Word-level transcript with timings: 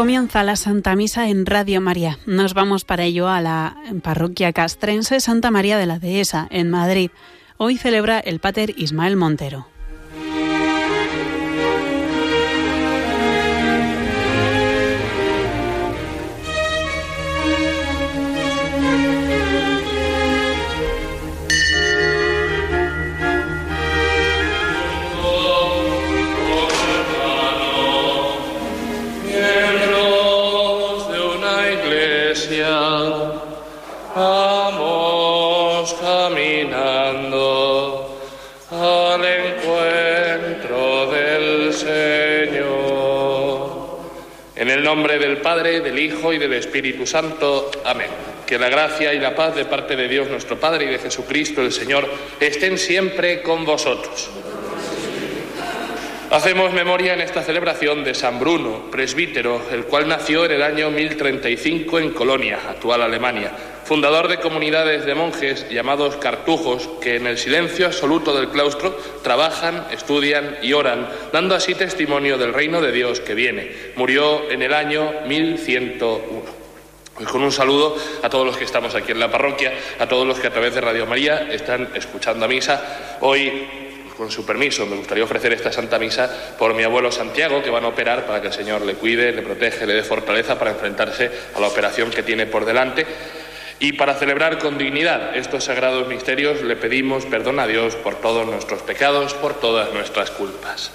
Comienza 0.00 0.42
la 0.44 0.56
Santa 0.56 0.96
Misa 0.96 1.28
en 1.28 1.44
Radio 1.44 1.82
María. 1.82 2.18
Nos 2.24 2.54
vamos 2.54 2.86
para 2.86 3.04
ello 3.04 3.28
a 3.28 3.42
la 3.42 3.76
parroquia 4.02 4.50
castrense 4.54 5.20
Santa 5.20 5.50
María 5.50 5.76
de 5.76 5.84
la 5.84 5.98
Dehesa, 5.98 6.48
en 6.50 6.70
Madrid. 6.70 7.10
Hoy 7.58 7.76
celebra 7.76 8.18
el 8.18 8.40
Pater 8.40 8.72
Ismael 8.78 9.18
Montero. 9.18 9.66
Nombre 44.82 45.18
del 45.18 45.38
Padre, 45.38 45.80
del 45.80 45.98
Hijo 45.98 46.32
y 46.32 46.38
del 46.38 46.52
Espíritu 46.52 47.06
Santo. 47.06 47.70
Amén. 47.84 48.08
Que 48.46 48.58
la 48.58 48.68
gracia 48.68 49.14
y 49.14 49.18
la 49.18 49.34
paz 49.34 49.54
de 49.54 49.64
parte 49.64 49.96
de 49.96 50.08
Dios 50.08 50.28
nuestro 50.28 50.58
Padre 50.58 50.84
y 50.84 50.88
de 50.88 50.98
Jesucristo 50.98 51.62
el 51.62 51.72
Señor 51.72 52.08
estén 52.38 52.76
siempre 52.78 53.42
con 53.42 53.64
vosotros. 53.64 54.30
Hacemos 56.30 56.72
memoria 56.72 57.14
en 57.14 57.22
esta 57.22 57.42
celebración 57.42 58.04
de 58.04 58.14
San 58.14 58.38
Bruno, 58.38 58.90
presbítero, 58.90 59.62
el 59.72 59.84
cual 59.84 60.06
nació 60.06 60.44
en 60.44 60.52
el 60.52 60.62
año 60.62 60.90
1035 60.90 61.98
en 61.98 62.10
Colonia, 62.10 62.58
actual 62.68 63.02
Alemania 63.02 63.52
fundador 63.90 64.28
de 64.28 64.38
comunidades 64.38 65.04
de 65.04 65.16
monjes 65.16 65.68
llamados 65.68 66.14
cartujos 66.14 66.88
que 67.00 67.16
en 67.16 67.26
el 67.26 67.36
silencio 67.36 67.86
absoluto 67.86 68.32
del 68.32 68.48
claustro 68.50 68.96
trabajan, 69.24 69.84
estudian 69.90 70.58
y 70.62 70.74
oran, 70.74 71.08
dando 71.32 71.56
así 71.56 71.74
testimonio 71.74 72.38
del 72.38 72.54
reino 72.54 72.80
de 72.80 72.92
Dios 72.92 73.18
que 73.18 73.34
viene. 73.34 73.72
Murió 73.96 74.48
en 74.48 74.62
el 74.62 74.74
año 74.74 75.12
1101. 75.26 76.22
Pues 77.16 77.28
con 77.28 77.42
un 77.42 77.50
saludo 77.50 77.96
a 78.22 78.28
todos 78.28 78.46
los 78.46 78.56
que 78.56 78.62
estamos 78.62 78.94
aquí 78.94 79.10
en 79.10 79.18
la 79.18 79.28
parroquia, 79.28 79.72
a 79.98 80.06
todos 80.06 80.24
los 80.24 80.38
que 80.38 80.46
a 80.46 80.52
través 80.52 80.72
de 80.72 80.82
Radio 80.82 81.04
María 81.06 81.48
están 81.50 81.88
escuchando 81.92 82.44
a 82.44 82.48
misa. 82.48 83.18
Hoy, 83.22 83.66
con 84.16 84.30
su 84.30 84.46
permiso, 84.46 84.86
me 84.86 84.94
gustaría 84.94 85.24
ofrecer 85.24 85.52
esta 85.52 85.72
Santa 85.72 85.98
Misa 85.98 86.54
por 86.56 86.74
mi 86.74 86.84
abuelo 86.84 87.10
Santiago, 87.10 87.60
que 87.60 87.70
van 87.70 87.84
a 87.84 87.88
operar 87.88 88.24
para 88.24 88.40
que 88.40 88.46
el 88.46 88.52
Señor 88.52 88.82
le 88.82 88.94
cuide, 88.94 89.32
le 89.32 89.42
protege, 89.42 89.84
le 89.84 89.94
dé 89.94 90.04
fortaleza 90.04 90.56
para 90.56 90.70
enfrentarse 90.70 91.28
a 91.56 91.58
la 91.58 91.66
operación 91.66 92.10
que 92.10 92.22
tiene 92.22 92.46
por 92.46 92.64
delante. 92.64 93.04
Y 93.82 93.94
para 93.94 94.14
celebrar 94.14 94.58
con 94.58 94.76
dignidad 94.76 95.34
estos 95.34 95.64
sagrados 95.64 96.06
misterios 96.06 96.60
le 96.60 96.76
pedimos 96.76 97.24
perdón 97.24 97.58
a 97.58 97.66
Dios 97.66 97.96
por 97.96 98.16
todos 98.16 98.46
nuestros 98.46 98.82
pecados, 98.82 99.32
por 99.32 99.54
todas 99.54 99.90
nuestras 99.94 100.30
culpas. 100.30 100.92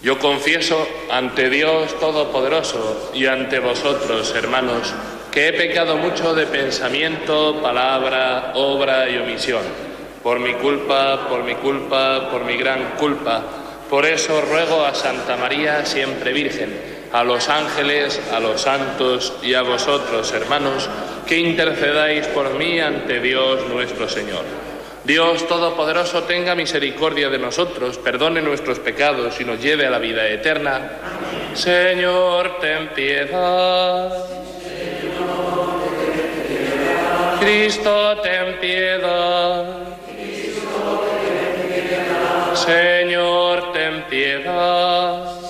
Yo 0.00 0.20
confieso 0.20 0.86
ante 1.10 1.50
Dios 1.50 1.98
Todopoderoso 1.98 3.10
y 3.14 3.26
ante 3.26 3.58
vosotros, 3.58 4.32
hermanos, 4.36 4.94
que 5.32 5.48
he 5.48 5.52
pecado 5.52 5.96
mucho 5.96 6.36
de 6.36 6.46
pensamiento, 6.46 7.60
palabra, 7.60 8.52
obra 8.54 9.10
y 9.10 9.16
omisión. 9.16 9.62
Por 10.22 10.38
mi 10.38 10.54
culpa, 10.54 11.26
por 11.28 11.42
mi 11.42 11.56
culpa, 11.56 12.30
por 12.30 12.44
mi 12.44 12.56
gran 12.56 12.92
culpa. 12.96 13.42
Por 13.90 14.06
eso 14.06 14.40
ruego 14.40 14.84
a 14.84 14.94
Santa 14.94 15.36
María, 15.36 15.84
siempre 15.84 16.32
Virgen 16.32 16.93
a 17.14 17.22
los 17.22 17.48
ángeles, 17.48 18.20
a 18.32 18.40
los 18.40 18.60
santos 18.60 19.34
y 19.40 19.54
a 19.54 19.62
vosotros, 19.62 20.32
hermanos, 20.32 20.90
que 21.24 21.38
intercedáis 21.38 22.26
por 22.26 22.54
mí 22.54 22.80
ante 22.80 23.20
Dios 23.20 23.68
nuestro 23.68 24.08
Señor. 24.08 24.42
Dios 25.04 25.46
Todopoderoso 25.46 26.24
tenga 26.24 26.56
misericordia 26.56 27.28
de 27.28 27.38
nosotros, 27.38 27.98
perdone 27.98 28.42
nuestros 28.42 28.80
pecados 28.80 29.40
y 29.40 29.44
nos 29.44 29.62
lleve 29.62 29.86
a 29.86 29.90
la 29.90 30.00
vida 30.00 30.26
eterna. 30.26 30.90
Señor, 31.54 32.58
ten 32.60 32.88
piedad. 32.88 34.12
Cristo, 37.38 38.20
ten 38.22 38.58
piedad. 38.58 39.64
Señor, 42.54 43.72
ten 43.72 44.02
piedad. 44.10 45.43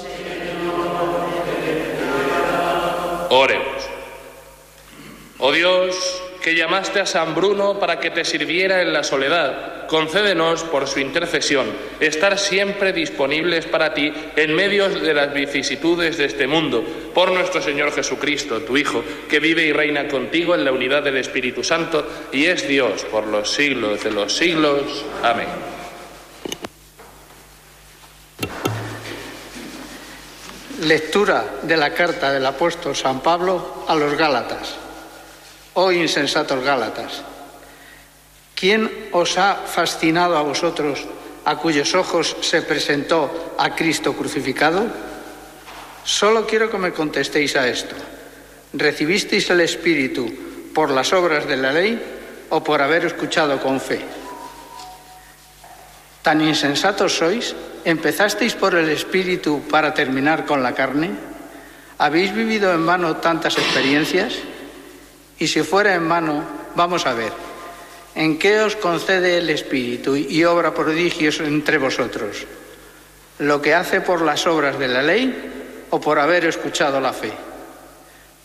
Oremos. 3.36 3.88
Oh 5.38 5.50
Dios, 5.50 6.22
que 6.40 6.54
llamaste 6.54 7.00
a 7.00 7.06
San 7.06 7.34
Bruno 7.34 7.80
para 7.80 7.98
que 7.98 8.10
te 8.10 8.24
sirviera 8.24 8.80
en 8.80 8.92
la 8.92 9.02
soledad, 9.02 9.88
concédenos 9.88 10.62
por 10.62 10.86
su 10.86 11.00
intercesión 11.00 11.66
estar 11.98 12.38
siempre 12.38 12.92
disponibles 12.92 13.66
para 13.66 13.92
ti 13.92 14.12
en 14.36 14.54
medio 14.54 14.88
de 14.88 15.12
las 15.12 15.34
vicisitudes 15.34 16.16
de 16.16 16.26
este 16.26 16.46
mundo, 16.46 16.84
por 17.12 17.32
nuestro 17.32 17.60
Señor 17.60 17.92
Jesucristo, 17.92 18.60
tu 18.60 18.76
Hijo, 18.76 19.02
que 19.28 19.40
vive 19.40 19.64
y 19.64 19.72
reina 19.72 20.06
contigo 20.06 20.54
en 20.54 20.64
la 20.64 20.70
unidad 20.70 21.02
del 21.02 21.16
Espíritu 21.16 21.64
Santo 21.64 22.06
y 22.30 22.44
es 22.44 22.68
Dios 22.68 23.02
por 23.10 23.26
los 23.26 23.52
siglos 23.52 24.04
de 24.04 24.12
los 24.12 24.32
siglos. 24.32 25.04
Amén. 25.24 25.73
Lectura 30.84 31.60
de 31.62 31.78
la 31.78 31.94
carta 31.94 32.30
del 32.30 32.44
apóstol 32.44 32.94
San 32.94 33.20
Pablo 33.20 33.84
a 33.88 33.94
los 33.94 34.18
Gálatas. 34.18 34.74
Oh 35.72 35.90
insensatos 35.90 36.62
Gálatas, 36.62 37.22
¿quién 38.54 39.08
os 39.12 39.38
ha 39.38 39.54
fascinado 39.54 40.36
a 40.36 40.42
vosotros 40.42 41.06
a 41.46 41.56
cuyos 41.56 41.94
ojos 41.94 42.36
se 42.42 42.60
presentó 42.60 43.54
a 43.56 43.74
Cristo 43.74 44.12
crucificado? 44.12 44.84
Solo 46.04 46.46
quiero 46.46 46.70
que 46.70 46.76
me 46.76 46.92
contestéis 46.92 47.56
a 47.56 47.66
esto. 47.66 47.96
¿Recibisteis 48.74 49.48
el 49.48 49.60
Espíritu 49.60 50.30
por 50.74 50.90
las 50.90 51.14
obras 51.14 51.48
de 51.48 51.56
la 51.56 51.72
ley 51.72 52.46
o 52.50 52.62
por 52.62 52.82
haber 52.82 53.06
escuchado 53.06 53.58
con 53.58 53.80
fe? 53.80 54.04
¿Tan 56.20 56.42
insensatos 56.42 57.16
sois? 57.16 57.54
¿Empezasteis 57.84 58.54
por 58.54 58.74
el 58.74 58.88
Espíritu 58.88 59.60
para 59.68 59.92
terminar 59.92 60.46
con 60.46 60.62
la 60.62 60.72
carne? 60.72 61.10
¿Habéis 61.98 62.34
vivido 62.34 62.72
en 62.72 62.86
vano 62.86 63.18
tantas 63.18 63.58
experiencias? 63.58 64.36
Y 65.38 65.46
si 65.48 65.62
fuera 65.62 65.94
en 65.94 66.08
vano, 66.08 66.42
vamos 66.74 67.04
a 67.04 67.12
ver, 67.12 67.32
¿en 68.14 68.38
qué 68.38 68.60
os 68.60 68.76
concede 68.76 69.36
el 69.36 69.50
Espíritu 69.50 70.16
y 70.16 70.44
obra 70.44 70.72
prodigios 70.72 71.40
entre 71.40 71.76
vosotros? 71.76 72.46
¿Lo 73.40 73.60
que 73.60 73.74
hace 73.74 74.00
por 74.00 74.22
las 74.22 74.46
obras 74.46 74.78
de 74.78 74.88
la 74.88 75.02
ley 75.02 75.86
o 75.90 76.00
por 76.00 76.18
haber 76.18 76.46
escuchado 76.46 77.02
la 77.02 77.12
fe? 77.12 77.32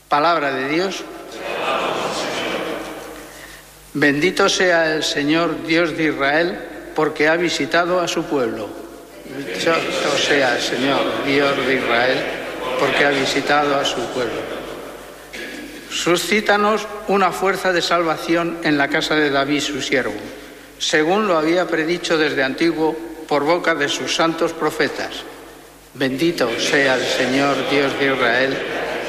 Palabra 0.10 0.52
de 0.52 0.68
Dios. 0.68 1.02
Bendito 3.94 4.50
sea 4.50 4.96
el 4.96 5.04
Señor 5.04 5.64
Dios 5.66 5.96
de 5.96 6.04
Israel 6.10 6.60
porque 6.94 7.30
ha 7.30 7.38
visitado 7.38 8.02
a 8.02 8.08
su 8.08 8.26
pueblo 8.26 8.89
Dichoso 9.38 10.18
sea 10.18 10.56
el 10.56 10.62
Señor, 10.62 11.24
Dios 11.24 11.56
de 11.68 11.76
Israel, 11.76 12.18
porque 12.80 13.06
ha 13.06 13.12
visitado 13.12 13.76
a 13.76 13.86
su 13.86 14.02
pueblo. 14.08 14.42
Suscítanos 15.92 16.88
una 17.08 17.32
fuerza 17.32 17.72
de 17.72 17.84
salvación 17.84 18.58
en 18.64 18.78
la 18.78 18.88
casa 18.88 19.14
de 19.14 19.30
David, 19.30 19.62
su 19.62 19.82
siervo, 19.82 20.16
según 20.80 21.28
lo 21.28 21.38
había 21.38 21.68
predicho 21.68 22.18
desde 22.18 22.44
antiguo 22.44 22.98
por 23.28 23.44
boca 23.44 23.76
de 23.76 23.88
sus 23.88 24.16
santos 24.16 24.52
profetas. 24.54 25.22
Bendito 25.94 26.50
sea 26.60 26.96
el 26.96 27.06
Señor, 27.06 27.56
Dios 27.70 28.00
de 28.00 28.14
Israel, 28.16 28.58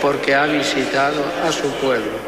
porque 0.02 0.34
ha 0.34 0.44
visitado 0.44 1.24
a 1.44 1.50
su 1.50 1.70
pueblo. 1.76 2.18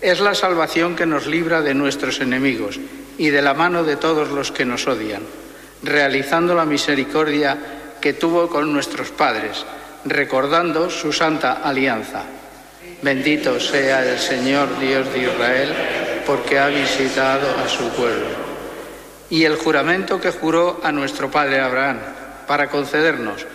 Es 0.00 0.18
la 0.18 0.34
salvación 0.34 0.96
que 0.96 1.06
nos 1.06 1.26
libra 1.26 1.62
de 1.62 1.74
nuestros 1.74 2.20
enemigos 2.20 2.80
y 3.16 3.30
de 3.30 3.42
la 3.42 3.54
mano 3.54 3.84
de 3.84 3.96
todos 3.96 4.30
los 4.30 4.50
que 4.50 4.64
nos 4.64 4.88
odian 4.88 5.22
realizando 5.82 6.54
la 6.54 6.64
misericordia 6.64 7.56
que 8.00 8.12
tuvo 8.12 8.48
con 8.48 8.72
nuestros 8.72 9.10
padres, 9.10 9.64
recordando 10.04 10.90
su 10.90 11.12
santa 11.12 11.62
alianza. 11.62 12.22
Bendito 13.02 13.60
sea 13.60 14.04
el 14.04 14.18
Señor 14.18 14.78
Dios 14.78 15.12
de 15.12 15.20
Israel, 15.20 15.74
porque 16.26 16.58
ha 16.58 16.68
visitado 16.68 17.46
a 17.64 17.68
su 17.68 17.88
pueblo. 17.90 18.46
Y 19.28 19.44
el 19.44 19.56
juramento 19.56 20.20
que 20.20 20.30
juró 20.30 20.80
a 20.82 20.92
nuestro 20.92 21.30
padre 21.30 21.60
Abraham, 21.60 21.98
para 22.46 22.68
concedernos 22.68 23.46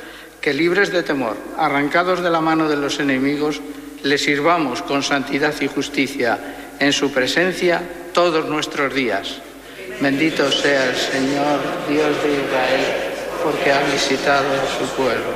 que 0.42 0.54
libres 0.54 0.92
de 0.92 1.04
temor, 1.04 1.38
arrancados 1.58 2.22
de 2.22 2.30
la 2.30 2.42
mano 2.42 2.68
de 2.68 2.76
los 2.76 3.00
enemigos, 3.00 3.62
le 4.04 4.18
sirvamos 4.18 4.82
con 4.82 5.04
santidad 5.04 5.54
y 5.62 5.68
justicia 5.68 6.40
en 6.80 6.92
su 6.92 7.12
presencia 7.12 7.82
todos 8.14 8.48
nuestros 8.48 8.94
días 8.94 9.42
Bendito 10.02 10.52
sea 10.52 10.90
el 10.90 10.96
Señor, 10.96 11.60
Dios 11.88 12.24
de 12.24 12.32
Israel, 12.32 12.86
porque 13.44 13.72
ha 13.72 13.84
visitado 13.84 14.48
a 14.48 14.66
su 14.80 14.88
pueblo. 14.96 15.32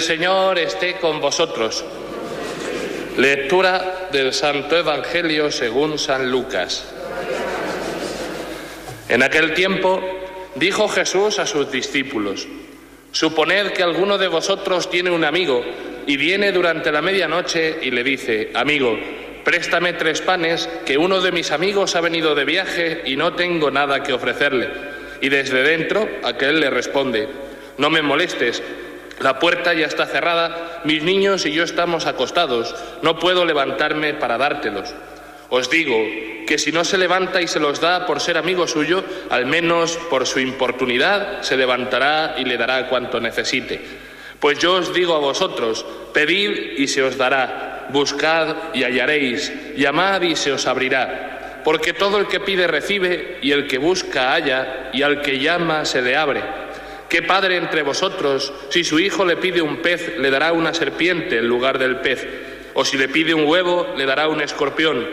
Señor 0.05 0.59
esté 0.59 0.97
con 0.97 1.19
vosotros. 1.19 1.83
Lectura 3.17 4.07
del 4.11 4.33
Santo 4.33 4.77
Evangelio 4.77 5.51
según 5.51 5.97
San 5.97 6.29
Lucas. 6.29 6.85
En 9.09 9.23
aquel 9.23 9.55
tiempo 9.55 9.99
dijo 10.53 10.87
Jesús 10.89 11.39
a 11.39 11.47
sus 11.47 11.71
discípulos, 11.71 12.47
Suponed 13.13 13.71
que 13.71 13.81
alguno 13.81 14.19
de 14.19 14.27
vosotros 14.27 14.91
tiene 14.91 15.09
un 15.09 15.23
amigo 15.23 15.65
y 16.05 16.17
viene 16.17 16.51
durante 16.51 16.91
la 16.91 17.01
medianoche 17.01 17.79
y 17.81 17.89
le 17.89 18.03
dice, 18.03 18.51
amigo, 18.53 18.99
préstame 19.43 19.93
tres 19.93 20.21
panes, 20.21 20.69
que 20.85 20.99
uno 20.99 21.19
de 21.19 21.31
mis 21.31 21.49
amigos 21.49 21.95
ha 21.95 22.01
venido 22.01 22.35
de 22.35 22.45
viaje 22.45 23.01
y 23.05 23.15
no 23.15 23.33
tengo 23.33 23.71
nada 23.71 24.03
que 24.03 24.13
ofrecerle. 24.13 24.69
Y 25.21 25.29
desde 25.29 25.63
dentro 25.63 26.07
aquel 26.23 26.59
le 26.59 26.69
responde, 26.69 27.27
no 27.79 27.89
me 27.89 28.03
molestes, 28.03 28.61
la 29.19 29.39
puerta 29.39 29.73
ya 29.73 29.85
está 29.85 30.05
cerrada, 30.05 30.81
mis 30.83 31.03
niños 31.03 31.45
y 31.45 31.51
yo 31.51 31.63
estamos 31.63 32.05
acostados, 32.05 32.75
no 33.01 33.17
puedo 33.17 33.45
levantarme 33.45 34.13
para 34.13 34.37
dártelos. 34.37 34.93
Os 35.49 35.69
digo 35.69 35.95
que 36.47 36.57
si 36.57 36.71
no 36.71 36.83
se 36.83 36.97
levanta 36.97 37.41
y 37.41 37.47
se 37.47 37.59
los 37.59 37.79
da 37.79 38.05
por 38.05 38.19
ser 38.19 38.37
amigo 38.37 38.67
suyo, 38.67 39.03
al 39.29 39.45
menos 39.45 39.97
por 40.09 40.25
su 40.25 40.39
importunidad 40.39 41.41
se 41.43 41.57
levantará 41.57 42.35
y 42.37 42.45
le 42.45 42.57
dará 42.57 42.87
cuanto 42.87 43.19
necesite. 43.19 43.79
Pues 44.39 44.59
yo 44.59 44.73
os 44.73 44.93
digo 44.93 45.15
a 45.15 45.19
vosotros, 45.19 45.85
pedid 46.13 46.77
y 46.77 46.87
se 46.87 47.03
os 47.03 47.17
dará, 47.17 47.87
buscad 47.89 48.55
y 48.73 48.83
hallaréis, 48.83 49.51
llamad 49.77 50.21
y 50.23 50.35
se 50.35 50.51
os 50.51 50.67
abrirá. 50.67 51.61
Porque 51.63 51.93
todo 51.93 52.19
el 52.19 52.27
que 52.27 52.39
pide 52.39 52.67
recibe, 52.67 53.39
y 53.41 53.51
el 53.51 53.65
que 53.65 53.79
busca 53.79 54.33
halla, 54.33 54.91
y 54.93 55.01
al 55.01 55.21
que 55.21 55.39
llama 55.39 55.83
se 55.85 56.01
le 56.03 56.15
abre. 56.15 56.43
¿Qué 57.09 57.21
padre 57.21 57.57
entre 57.57 57.83
vosotros, 57.83 58.51
si 58.69 58.83
su 58.83 58.99
hijo 58.99 59.25
le 59.25 59.37
pide 59.37 59.61
un 59.61 59.77
pez, 59.77 60.17
le 60.17 60.31
dará 60.31 60.51
una 60.53 60.73
serpiente 60.73 61.37
en 61.37 61.47
lugar 61.47 61.77
del 61.77 61.97
pez? 61.97 62.27
O 62.73 62.83
si 62.83 62.97
le 62.97 63.07
pide 63.07 63.33
un 63.33 63.45
huevo, 63.45 63.93
le 63.95 64.05
dará 64.05 64.27
un 64.27 64.41
escorpión. 64.41 65.07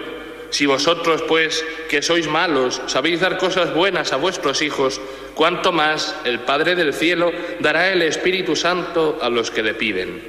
Si 0.50 0.66
vosotros, 0.66 1.22
pues, 1.22 1.64
que 1.88 2.02
sois 2.02 2.28
malos, 2.28 2.82
sabéis 2.86 3.20
dar 3.20 3.38
cosas 3.38 3.74
buenas 3.74 4.12
a 4.12 4.16
vuestros 4.16 4.60
hijos, 4.62 5.00
cuánto 5.34 5.72
más 5.72 6.14
el 6.24 6.40
Padre 6.40 6.74
del 6.74 6.92
cielo 6.92 7.32
dará 7.60 7.90
el 7.90 8.02
Espíritu 8.02 8.56
Santo 8.56 9.18
a 9.22 9.30
los 9.30 9.50
que 9.50 9.62
le 9.62 9.74
piden. 9.74 10.22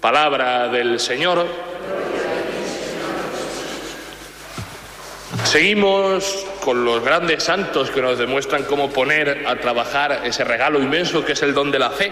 Palabra 0.00 0.68
del 0.68 1.00
Señor. 1.00 1.46
Seguimos 5.44 6.46
con 6.64 6.82
los 6.82 7.04
grandes 7.04 7.42
santos 7.42 7.90
que 7.90 8.00
nos 8.00 8.18
demuestran 8.18 8.64
cómo 8.64 8.90
poner 8.90 9.44
a 9.46 9.56
trabajar 9.56 10.22
ese 10.24 10.44
regalo 10.44 10.80
inmenso 10.80 11.22
que 11.22 11.32
es 11.32 11.42
el 11.42 11.52
don 11.52 11.70
de 11.70 11.78
la 11.78 11.90
fe. 11.90 12.10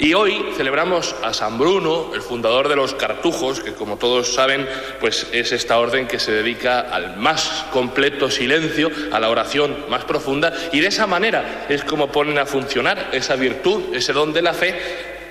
Y 0.00 0.14
hoy 0.14 0.44
celebramos 0.56 1.14
a 1.22 1.32
San 1.32 1.56
Bruno, 1.56 2.10
el 2.12 2.20
fundador 2.20 2.68
de 2.68 2.74
los 2.74 2.94
cartujos, 2.94 3.60
que 3.60 3.72
como 3.72 3.96
todos 3.96 4.34
saben, 4.34 4.68
pues 4.98 5.28
es 5.30 5.52
esta 5.52 5.78
orden 5.78 6.08
que 6.08 6.18
se 6.18 6.32
dedica 6.32 6.80
al 6.80 7.16
más 7.16 7.66
completo 7.70 8.28
silencio, 8.28 8.90
a 9.12 9.20
la 9.20 9.30
oración 9.30 9.84
más 9.88 10.04
profunda, 10.04 10.52
y 10.72 10.80
de 10.80 10.88
esa 10.88 11.06
manera 11.06 11.66
es 11.68 11.84
como 11.84 12.10
ponen 12.10 12.38
a 12.38 12.46
funcionar 12.46 13.10
esa 13.12 13.36
virtud, 13.36 13.94
ese 13.94 14.12
don 14.12 14.32
de 14.32 14.42
la 14.42 14.54
fe 14.54 14.74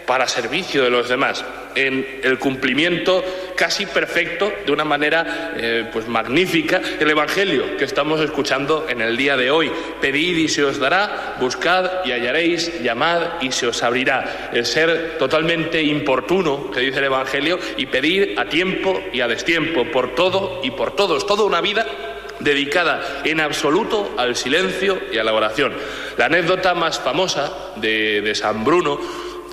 para 0.05 0.27
servicio 0.27 0.83
de 0.83 0.89
los 0.89 1.09
demás, 1.09 1.43
en 1.75 2.21
el 2.23 2.39
cumplimiento 2.39 3.23
casi 3.55 3.85
perfecto, 3.85 4.51
de 4.65 4.71
una 4.71 4.83
manera 4.83 5.53
eh, 5.55 5.89
pues 5.91 6.07
magnífica, 6.07 6.81
el 6.99 7.09
Evangelio 7.09 7.77
que 7.77 7.85
estamos 7.85 8.19
escuchando 8.21 8.87
en 8.89 9.01
el 9.01 9.17
día 9.17 9.37
de 9.37 9.51
hoy. 9.51 9.71
Pedid 10.01 10.37
y 10.37 10.47
se 10.47 10.63
os 10.63 10.79
dará, 10.79 11.35
buscad 11.39 12.05
y 12.05 12.11
hallaréis, 12.11 12.81
llamad 12.81 13.41
y 13.41 13.51
se 13.51 13.67
os 13.67 13.81
abrirá. 13.83 14.49
El 14.53 14.65
ser 14.65 15.17
totalmente 15.17 15.81
importuno, 15.81 16.71
que 16.71 16.81
dice 16.81 16.99
el 16.99 17.05
Evangelio, 17.05 17.59
y 17.77 17.85
pedir 17.85 18.35
a 18.37 18.45
tiempo 18.45 19.01
y 19.11 19.21
a 19.21 19.27
destiempo, 19.27 19.85
por 19.91 20.15
todo 20.15 20.61
y 20.63 20.71
por 20.71 20.95
todos, 20.95 21.25
toda 21.25 21.43
una 21.43 21.61
vida 21.61 21.85
dedicada 22.39 23.21
en 23.23 23.39
absoluto 23.39 24.13
al 24.17 24.35
silencio 24.35 24.99
y 25.11 25.17
a 25.17 25.23
la 25.23 25.33
oración. 25.33 25.73
La 26.17 26.25
anécdota 26.25 26.73
más 26.73 26.99
famosa 26.99 27.51
de, 27.77 28.21
de 28.21 28.35
San 28.35 28.63
Bruno 28.63 28.99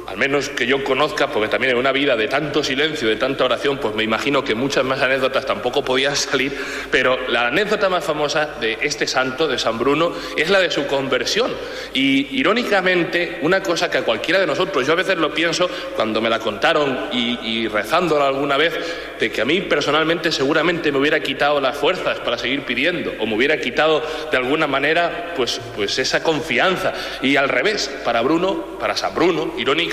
al 0.06 0.16
menos 0.16 0.48
que 0.48 0.66
yo 0.66 0.82
conozca, 0.82 1.28
porque 1.28 1.48
también 1.48 1.72
en 1.72 1.78
una 1.78 1.92
vida 1.92 2.16
de 2.16 2.28
tanto 2.28 2.64
silencio, 2.64 3.08
de 3.08 3.16
tanta 3.16 3.44
oración, 3.44 3.78
pues 3.78 3.94
me 3.94 4.02
imagino 4.02 4.42
que 4.42 4.54
muchas 4.54 4.84
más 4.84 5.00
anécdotas 5.00 5.46
tampoco 5.46 5.84
podían 5.84 6.16
salir, 6.16 6.56
pero 6.90 7.28
la 7.28 7.48
anécdota 7.48 7.88
más 7.88 8.04
famosa 8.04 8.56
de 8.60 8.78
este 8.82 9.06
santo, 9.06 9.46
de 9.46 9.58
San 9.58 9.78
Bruno, 9.78 10.12
es 10.36 10.50
la 10.50 10.60
de 10.60 10.70
su 10.70 10.86
conversión. 10.86 11.52
Y 11.94 12.38
irónicamente, 12.38 13.38
una 13.42 13.62
cosa 13.62 13.90
que 13.90 13.98
a 13.98 14.02
cualquiera 14.02 14.40
de 14.40 14.46
nosotros, 14.46 14.86
yo 14.86 14.92
a 14.92 14.96
veces 14.96 15.18
lo 15.18 15.32
pienso 15.32 15.68
cuando 15.94 16.20
me 16.20 16.30
la 16.30 16.38
contaron 16.38 17.08
y, 17.12 17.68
rezándola 17.68 18.28
alguna 18.28 18.56
vez, 18.56 18.74
de 19.18 19.30
que 19.30 19.42
a 19.42 19.44
mí 19.44 19.60
personalmente 19.60 20.32
seguramente 20.32 20.90
me 20.90 20.98
hubiera 20.98 21.20
quitado 21.20 21.60
las 21.60 21.76
fuerzas 21.76 22.18
para 22.20 22.38
seguir 22.38 22.62
pidiendo, 22.62 23.12
o 23.20 23.26
me 23.26 23.36
hubiera 23.36 23.60
quitado 23.60 24.02
de 24.30 24.36
alguna 24.36 24.66
manera 24.66 25.34
pues, 25.36 25.60
pues 25.76 25.98
esa 25.98 26.22
confianza. 26.22 26.92
Y 27.22 27.36
al 27.36 27.48
revés, 27.48 27.90
para 28.04 28.22
Bruno, 28.22 28.78
para 28.78 28.96
San 28.96 29.14
Bruno, 29.14 29.54
irónicamente, 29.58 29.89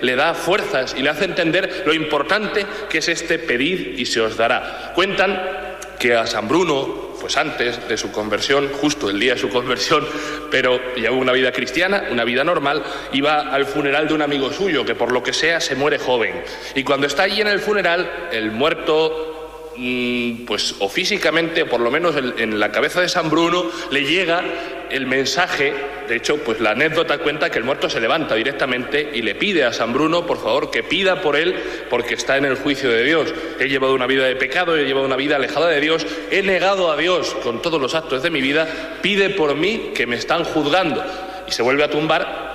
le 0.00 0.16
da 0.16 0.34
fuerzas 0.34 0.94
y 0.96 1.02
le 1.02 1.10
hace 1.10 1.24
entender 1.24 1.84
lo 1.86 1.92
importante 1.92 2.64
que 2.88 2.98
es 2.98 3.08
este 3.08 3.38
pedir 3.38 3.94
y 3.98 4.06
se 4.06 4.20
os 4.20 4.36
dará. 4.36 4.92
Cuentan 4.94 5.66
que 5.98 6.14
a 6.14 6.26
San 6.26 6.48
Bruno, 6.48 7.16
pues 7.20 7.36
antes 7.36 7.88
de 7.88 7.96
su 7.96 8.12
conversión, 8.12 8.68
justo 8.80 9.10
el 9.10 9.18
día 9.18 9.34
de 9.34 9.40
su 9.40 9.48
conversión, 9.48 10.06
pero 10.50 10.78
llevaba 10.94 11.16
una 11.16 11.32
vida 11.32 11.52
cristiana, 11.52 12.04
una 12.10 12.24
vida 12.24 12.44
normal, 12.44 12.82
iba 13.12 13.40
al 13.40 13.66
funeral 13.66 14.08
de 14.08 14.14
un 14.14 14.22
amigo 14.22 14.52
suyo 14.52 14.84
que 14.84 14.94
por 14.94 15.12
lo 15.12 15.22
que 15.22 15.32
sea 15.32 15.60
se 15.60 15.74
muere 15.74 15.98
joven. 15.98 16.42
Y 16.74 16.84
cuando 16.84 17.06
está 17.06 17.24
allí 17.24 17.40
en 17.40 17.48
el 17.48 17.60
funeral, 17.60 18.28
el 18.32 18.52
muerto 18.52 19.72
mm, 19.76 20.44
pues 20.44 20.76
o 20.80 20.88
físicamente, 20.88 21.62
o 21.62 21.66
por 21.68 21.80
lo 21.80 21.90
menos 21.90 22.14
en 22.16 22.60
la 22.60 22.70
cabeza 22.70 23.00
de 23.00 23.08
San 23.08 23.30
Bruno, 23.30 23.70
le 23.90 24.04
llega 24.04 24.42
el 24.90 25.06
mensaje, 25.06 25.72
de 26.08 26.16
hecho, 26.16 26.38
pues 26.38 26.60
la 26.60 26.70
anécdota 26.70 27.18
cuenta 27.18 27.50
que 27.50 27.58
el 27.58 27.64
muerto 27.64 27.90
se 27.90 28.00
levanta 28.00 28.34
directamente 28.34 29.10
y 29.14 29.22
le 29.22 29.34
pide 29.34 29.64
a 29.64 29.72
San 29.72 29.92
Bruno, 29.92 30.26
por 30.26 30.38
favor, 30.38 30.70
que 30.70 30.82
pida 30.82 31.20
por 31.20 31.36
él 31.36 31.56
porque 31.90 32.14
está 32.14 32.36
en 32.36 32.44
el 32.44 32.56
juicio 32.56 32.90
de 32.90 33.02
Dios. 33.02 33.34
He 33.58 33.68
llevado 33.68 33.94
una 33.94 34.06
vida 34.06 34.26
de 34.26 34.36
pecado, 34.36 34.76
he 34.76 34.84
llevado 34.84 35.06
una 35.06 35.16
vida 35.16 35.36
alejada 35.36 35.68
de 35.68 35.80
Dios, 35.80 36.06
he 36.30 36.42
negado 36.42 36.90
a 36.90 36.96
Dios 36.96 37.34
con 37.42 37.62
todos 37.62 37.80
los 37.80 37.94
actos 37.94 38.22
de 38.22 38.30
mi 38.30 38.40
vida, 38.40 38.68
pide 39.02 39.30
por 39.30 39.54
mí 39.56 39.92
que 39.94 40.06
me 40.06 40.16
están 40.16 40.44
juzgando. 40.44 41.04
Y 41.48 41.52
se 41.52 41.62
vuelve 41.62 41.84
a 41.84 41.90
tumbar 41.90 42.45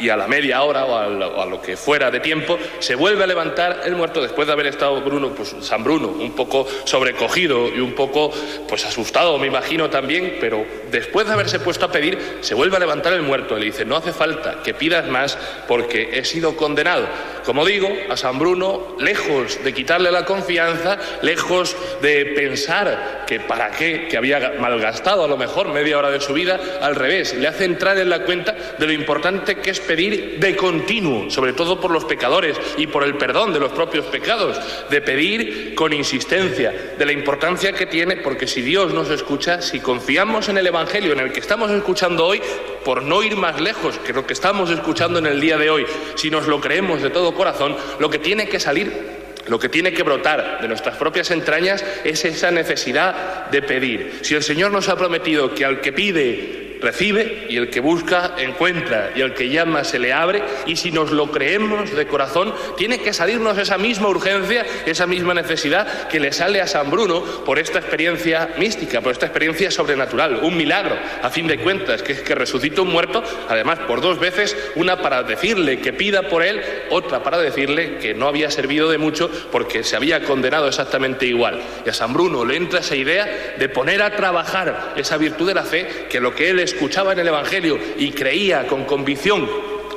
y 0.00 0.08
a 0.08 0.16
la 0.16 0.26
media 0.26 0.62
hora 0.62 0.84
o 0.84 0.96
a, 0.96 1.46
lo, 1.46 1.60
que 1.60 1.76
fuera 1.76 2.10
de 2.10 2.20
tiempo 2.20 2.58
se 2.78 2.94
vuelve 2.94 3.24
a 3.24 3.26
levantar 3.26 3.82
el 3.84 3.94
muerto 3.96 4.22
después 4.22 4.46
de 4.46 4.52
haber 4.52 4.66
estado 4.66 5.00
Bruno, 5.02 5.30
pues 5.34 5.54
San 5.60 5.84
Bruno, 5.84 6.08
un 6.08 6.32
poco 6.32 6.66
sobrecogido 6.84 7.68
y 7.68 7.80
un 7.80 7.94
poco 7.94 8.32
pues 8.68 8.84
asustado, 8.84 9.38
me 9.38 9.46
imagino 9.46 9.90
también, 9.90 10.38
pero 10.40 10.64
después 10.90 11.26
de 11.26 11.34
haberse 11.34 11.60
puesto 11.60 11.86
a 11.86 11.92
pedir, 11.92 12.38
se 12.40 12.54
vuelve 12.54 12.76
a 12.76 12.80
levantar 12.80 13.12
el 13.12 13.22
muerto 13.22 13.56
le 13.56 13.66
dice, 13.66 13.84
no 13.84 13.96
hace 13.96 14.12
falta 14.12 14.62
que 14.62 14.74
pidas 14.74 15.06
más 15.08 15.38
porque 15.68 16.10
he 16.12 16.24
sido 16.24 16.56
condenado. 16.56 17.06
Como 17.44 17.64
digo, 17.64 17.88
a 18.08 18.16
San 18.16 18.38
Bruno, 18.38 18.96
lejos 18.98 19.62
de 19.64 19.72
quitarle 19.72 20.10
la 20.10 20.24
confianza, 20.24 20.98
lejos 21.22 21.76
de 22.02 22.26
pensar 22.26 23.24
que 23.26 23.40
para 23.40 23.70
qué, 23.70 24.08
que 24.08 24.16
había 24.16 24.54
malgastado 24.58 25.24
a 25.24 25.28
lo 25.28 25.36
mejor 25.36 25.68
media 25.68 25.98
hora 25.98 26.10
de 26.10 26.20
su 26.20 26.32
vida, 26.32 26.60
al 26.80 26.96
revés, 26.96 27.34
le 27.34 27.48
hace 27.48 27.64
entrar 27.64 27.98
en 27.98 28.10
la 28.10 28.24
cuenta 28.24 28.54
de 28.78 28.86
lo 28.86 28.92
importante 28.92 29.56
que 29.56 29.70
es 29.70 29.80
pedir 29.90 30.38
de 30.38 30.54
continuo, 30.54 31.28
sobre 31.30 31.52
todo 31.52 31.80
por 31.80 31.90
los 31.90 32.04
pecadores 32.04 32.56
y 32.76 32.86
por 32.86 33.02
el 33.02 33.16
perdón 33.16 33.52
de 33.52 33.58
los 33.58 33.72
propios 33.72 34.06
pecados, 34.06 34.56
de 34.88 35.00
pedir 35.00 35.74
con 35.74 35.92
insistencia, 35.92 36.94
de 36.96 37.04
la 37.04 37.10
importancia 37.10 37.72
que 37.72 37.86
tiene, 37.86 38.18
porque 38.18 38.46
si 38.46 38.62
Dios 38.62 38.94
nos 38.94 39.10
escucha, 39.10 39.60
si 39.60 39.80
confiamos 39.80 40.48
en 40.48 40.58
el 40.58 40.66
Evangelio 40.68 41.12
en 41.12 41.18
el 41.18 41.32
que 41.32 41.40
estamos 41.40 41.72
escuchando 41.72 42.24
hoy, 42.24 42.40
por 42.84 43.02
no 43.02 43.20
ir 43.24 43.34
más 43.34 43.60
lejos 43.60 43.98
que 43.98 44.12
lo 44.12 44.24
que 44.24 44.32
estamos 44.32 44.70
escuchando 44.70 45.18
en 45.18 45.26
el 45.26 45.40
día 45.40 45.58
de 45.58 45.70
hoy, 45.70 45.84
si 46.14 46.30
nos 46.30 46.46
lo 46.46 46.60
creemos 46.60 47.02
de 47.02 47.10
todo 47.10 47.34
corazón, 47.34 47.74
lo 47.98 48.08
que 48.08 48.20
tiene 48.20 48.48
que 48.48 48.60
salir 48.60 49.18
lo 49.48 49.58
que 49.58 49.68
tiene 49.68 49.92
que 49.92 50.04
brotar 50.04 50.60
de 50.60 50.68
nuestras 50.68 50.96
propias 50.96 51.32
entrañas 51.32 51.84
es 52.04 52.24
esa 52.24 52.52
necesidad 52.52 53.50
de 53.50 53.62
pedir. 53.62 54.20
Si 54.20 54.36
el 54.36 54.44
Señor 54.44 54.70
nos 54.70 54.88
ha 54.88 54.96
prometido 54.96 55.52
que 55.52 55.64
al 55.64 55.80
que 55.80 55.92
pide 55.92 56.69
recibe 56.80 57.46
y 57.48 57.56
el 57.56 57.70
que 57.70 57.80
busca 57.80 58.34
encuentra 58.38 59.10
y 59.14 59.20
el 59.20 59.34
que 59.34 59.48
llama 59.48 59.84
se 59.84 59.98
le 59.98 60.12
abre 60.12 60.42
y 60.66 60.76
si 60.76 60.90
nos 60.90 61.10
lo 61.10 61.30
creemos 61.30 61.94
de 61.94 62.06
corazón 62.06 62.54
tiene 62.76 63.00
que 63.00 63.12
salirnos 63.12 63.58
esa 63.58 63.78
misma 63.78 64.08
urgencia, 64.08 64.64
esa 64.86 65.06
misma 65.06 65.34
necesidad 65.34 66.08
que 66.08 66.20
le 66.20 66.32
sale 66.32 66.60
a 66.60 66.66
San 66.66 66.90
Bruno 66.90 67.22
por 67.44 67.58
esta 67.58 67.78
experiencia 67.78 68.54
mística, 68.58 69.00
por 69.00 69.12
esta 69.12 69.26
experiencia 69.26 69.70
sobrenatural, 69.70 70.40
un 70.42 70.56
milagro 70.56 70.96
a 71.22 71.30
fin 71.30 71.46
de 71.46 71.58
cuentas, 71.58 72.02
que 72.02 72.12
es 72.12 72.20
que 72.20 72.34
resucitó 72.34 72.82
un 72.82 72.92
muerto, 72.92 73.22
además 73.48 73.78
por 73.80 74.00
dos 74.00 74.18
veces, 74.18 74.56
una 74.74 75.02
para 75.02 75.22
decirle 75.22 75.80
que 75.80 75.92
pida 75.92 76.28
por 76.28 76.42
él, 76.42 76.62
otra 76.90 77.22
para 77.22 77.38
decirle 77.38 77.98
que 77.98 78.14
no 78.14 78.28
había 78.28 78.50
servido 78.50 78.90
de 78.90 78.98
mucho 78.98 79.30
porque 79.52 79.82
se 79.82 79.96
había 79.96 80.22
condenado 80.24 80.68
exactamente 80.68 81.26
igual. 81.26 81.60
Y 81.84 81.88
a 81.88 81.94
San 81.94 82.12
Bruno 82.12 82.44
le 82.44 82.56
entra 82.56 82.80
esa 82.80 82.96
idea 82.96 83.54
de 83.58 83.68
poner 83.68 84.02
a 84.02 84.16
trabajar 84.16 84.94
esa 84.96 85.16
virtud 85.16 85.46
de 85.46 85.54
la 85.54 85.62
fe, 85.62 86.06
que 86.08 86.20
lo 86.20 86.34
que 86.34 86.50
él 86.50 86.60
escuchaba 86.70 87.12
en 87.12 87.18
el 87.18 87.28
Evangelio 87.28 87.78
y 87.98 88.10
creía 88.12 88.66
con 88.66 88.84
convicción, 88.84 89.48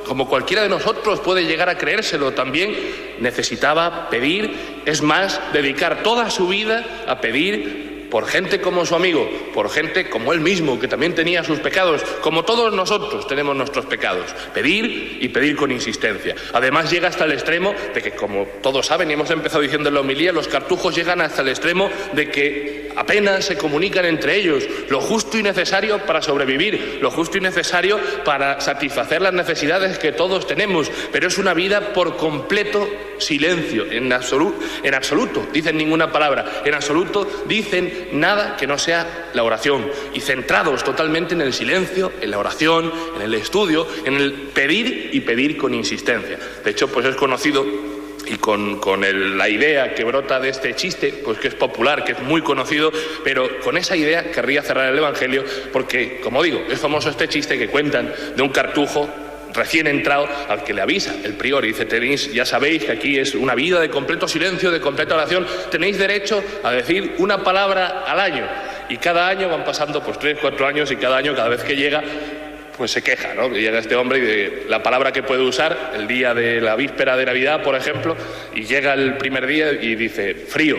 como 0.06 0.28
cualquiera 0.28 0.64
de 0.64 0.70
nosotros 0.70 1.20
puede 1.22 1.46
llegar 1.46 1.70
a 1.70 1.78
creérselo 1.78 2.34
también, 2.34 2.76
necesitaba 3.20 4.10
pedir, 4.10 4.82
es 4.86 5.02
más, 5.02 5.40
dedicar 5.54 6.04
toda 6.04 6.30
su 6.30 6.48
vida 6.48 7.06
a 7.08 7.22
pedir 7.22 7.93
por 8.14 8.28
gente 8.28 8.62
como 8.62 8.86
su 8.86 8.94
amigo, 8.94 9.28
por 9.56 9.72
gente 9.72 10.08
como 10.08 10.34
él 10.34 10.40
mismo, 10.40 10.80
que 10.80 10.88
también 10.88 11.16
tenía 11.16 11.44
sus 11.44 11.58
pecados, 11.58 12.04
como 12.22 12.46
todos 12.46 12.72
nosotros 12.72 13.26
tenemos 13.26 13.56
nuestros 13.56 13.88
pecados. 13.88 14.36
Pedir 14.54 15.18
y 15.20 15.30
pedir 15.30 15.56
con 15.56 15.72
insistencia. 15.72 16.36
Además 16.54 16.92
llega 16.92 17.08
hasta 17.08 17.26
el 17.26 17.32
extremo 17.32 17.74
de 17.92 18.04
que, 18.04 18.12
como 18.12 18.46
todos 18.62 18.86
saben 18.86 19.10
y 19.10 19.14
hemos 19.14 19.32
empezado 19.32 19.64
diciendo 19.64 19.90
en 19.90 19.96
la 19.96 20.02
homilía, 20.02 20.32
los 20.32 20.48
cartujos 20.48 20.96
llegan 20.96 21.22
hasta 21.22 21.42
el 21.42 21.48
extremo 21.50 21.90
de 22.14 22.30
que 22.30 22.92
apenas 22.96 23.46
se 23.46 23.58
comunican 23.58 24.06
entre 24.06 24.36
ellos 24.36 24.64
lo 24.90 25.02
justo 25.02 25.40
y 25.40 25.42
necesario 25.42 26.06
para 26.06 26.22
sobrevivir, 26.22 27.00
lo 27.02 27.10
justo 27.10 27.40
y 27.40 27.42
necesario 27.42 28.00
para 28.24 28.62
satisfacer 28.62 29.24
las 29.24 29.34
necesidades 29.34 29.98
que 29.98 30.12
todos 30.12 30.46
tenemos, 30.46 30.92
pero 31.12 31.28
es 31.28 31.40
una 31.40 31.56
vida 31.56 31.94
por 31.94 32.18
completo 32.18 32.88
silencio, 33.24 33.86
en 33.90 34.12
absoluto, 34.14 34.60
en 34.84 34.94
absoluto, 34.94 35.48
dicen 35.52 35.78
ninguna 35.78 36.12
palabra, 36.12 36.62
en 36.66 36.74
absoluto 36.74 37.28
dicen 37.48 38.10
nada 38.14 38.56
que 38.58 38.68
no 38.68 38.78
sea 38.78 39.30
la 39.34 39.44
oración 39.44 39.86
y 40.14 40.20
centrados 40.20 40.84
totalmente 40.84 41.34
en 41.34 41.42
el 41.42 41.54
silencio, 41.54 42.12
en 42.22 42.32
la 42.32 42.38
oración, 42.38 42.92
en 43.16 43.22
el 43.22 43.34
estudio, 43.34 43.88
en 44.06 44.16
el 44.16 44.34
pedir 44.54 45.10
y 45.14 45.22
pedir 45.22 45.58
con 45.58 45.74
insistencia. 45.74 46.38
De 46.64 46.72
hecho, 46.72 46.88
pues 46.88 47.06
es 47.06 47.16
conocido 47.16 47.66
y 48.26 48.36
con, 48.38 48.80
la 49.38 49.50
idea 49.50 49.94
que 49.94 50.04
brota 50.04 50.40
de 50.40 50.50
este 50.50 50.76
chiste, 50.76 51.22
pues 51.24 51.38
que 51.40 51.50
es 51.50 51.56
popular, 51.56 52.04
que 52.04 52.14
es 52.14 52.20
muy 52.22 52.42
conocido, 52.42 52.92
pero 53.24 53.60
con 53.60 53.78
esa 53.78 53.96
idea 53.96 54.32
querría 54.32 54.62
cerrar 54.62 54.92
el 54.92 54.98
Evangelio 54.98 55.44
porque, 55.72 56.22
como 56.22 56.42
digo, 56.44 56.64
es 56.70 56.80
famoso 56.80 57.10
este 57.10 57.28
chiste 57.28 57.58
que 57.58 57.68
cuentan 57.68 58.14
de 58.36 58.42
un 58.42 58.50
cartujo 58.50 59.10
recién 59.54 59.88
entrado 59.88 60.28
al 60.50 60.64
que 60.64 60.74
le 60.74 60.82
avisa 60.82 61.14
el 61.24 61.34
prior 61.34 61.64
y 61.66 61.70
dice, 61.70 61.86
tenéis, 61.86 62.32
ya 62.34 62.46
sabéis 62.46 62.86
que 62.86 62.92
aquí 62.92 63.20
es 63.20 63.36
una 63.36 63.56
vida 63.56 63.80
de 63.80 63.90
completo 63.90 64.28
silencio, 64.28 64.72
de 64.72 64.82
completa 64.82 65.16
oración, 65.16 65.46
tenéis 65.72 65.98
derecho 65.98 66.44
a 66.64 66.72
decir 66.72 67.16
una 67.20 67.44
palabra 67.44 68.04
al 68.08 68.20
año. 68.20 68.48
Y 68.90 68.98
cada 68.98 69.28
año 69.28 69.50
van 69.50 69.64
pasando 69.64 70.04
pues 70.04 70.20
tres, 70.20 70.38
cuatro 70.42 70.68
años 70.68 70.92
y 70.92 70.98
cada 70.98 71.18
año, 71.18 71.36
cada 71.36 71.50
vez 71.50 71.64
que 71.64 71.76
llega, 71.76 72.04
pues 72.78 72.92
se 72.92 73.02
queja, 73.02 73.34
¿no? 73.34 73.50
Llega 73.50 73.80
este 73.80 73.96
hombre 73.96 74.20
y 74.20 74.22
de 74.22 74.66
la 74.68 74.82
palabra 74.82 75.12
que 75.12 75.24
puede 75.24 75.42
usar, 75.42 75.94
el 75.96 76.08
día 76.08 76.34
de 76.34 76.60
la 76.60 76.76
víspera 76.76 77.16
de 77.16 77.26
Navidad, 77.26 77.64
por 77.64 77.76
ejemplo, 77.76 78.16
y 78.54 78.64
llega 78.64 78.94
el 78.94 79.18
primer 79.18 79.48
día 79.48 79.72
y 79.72 79.96
dice, 79.96 80.34
frío. 80.36 80.78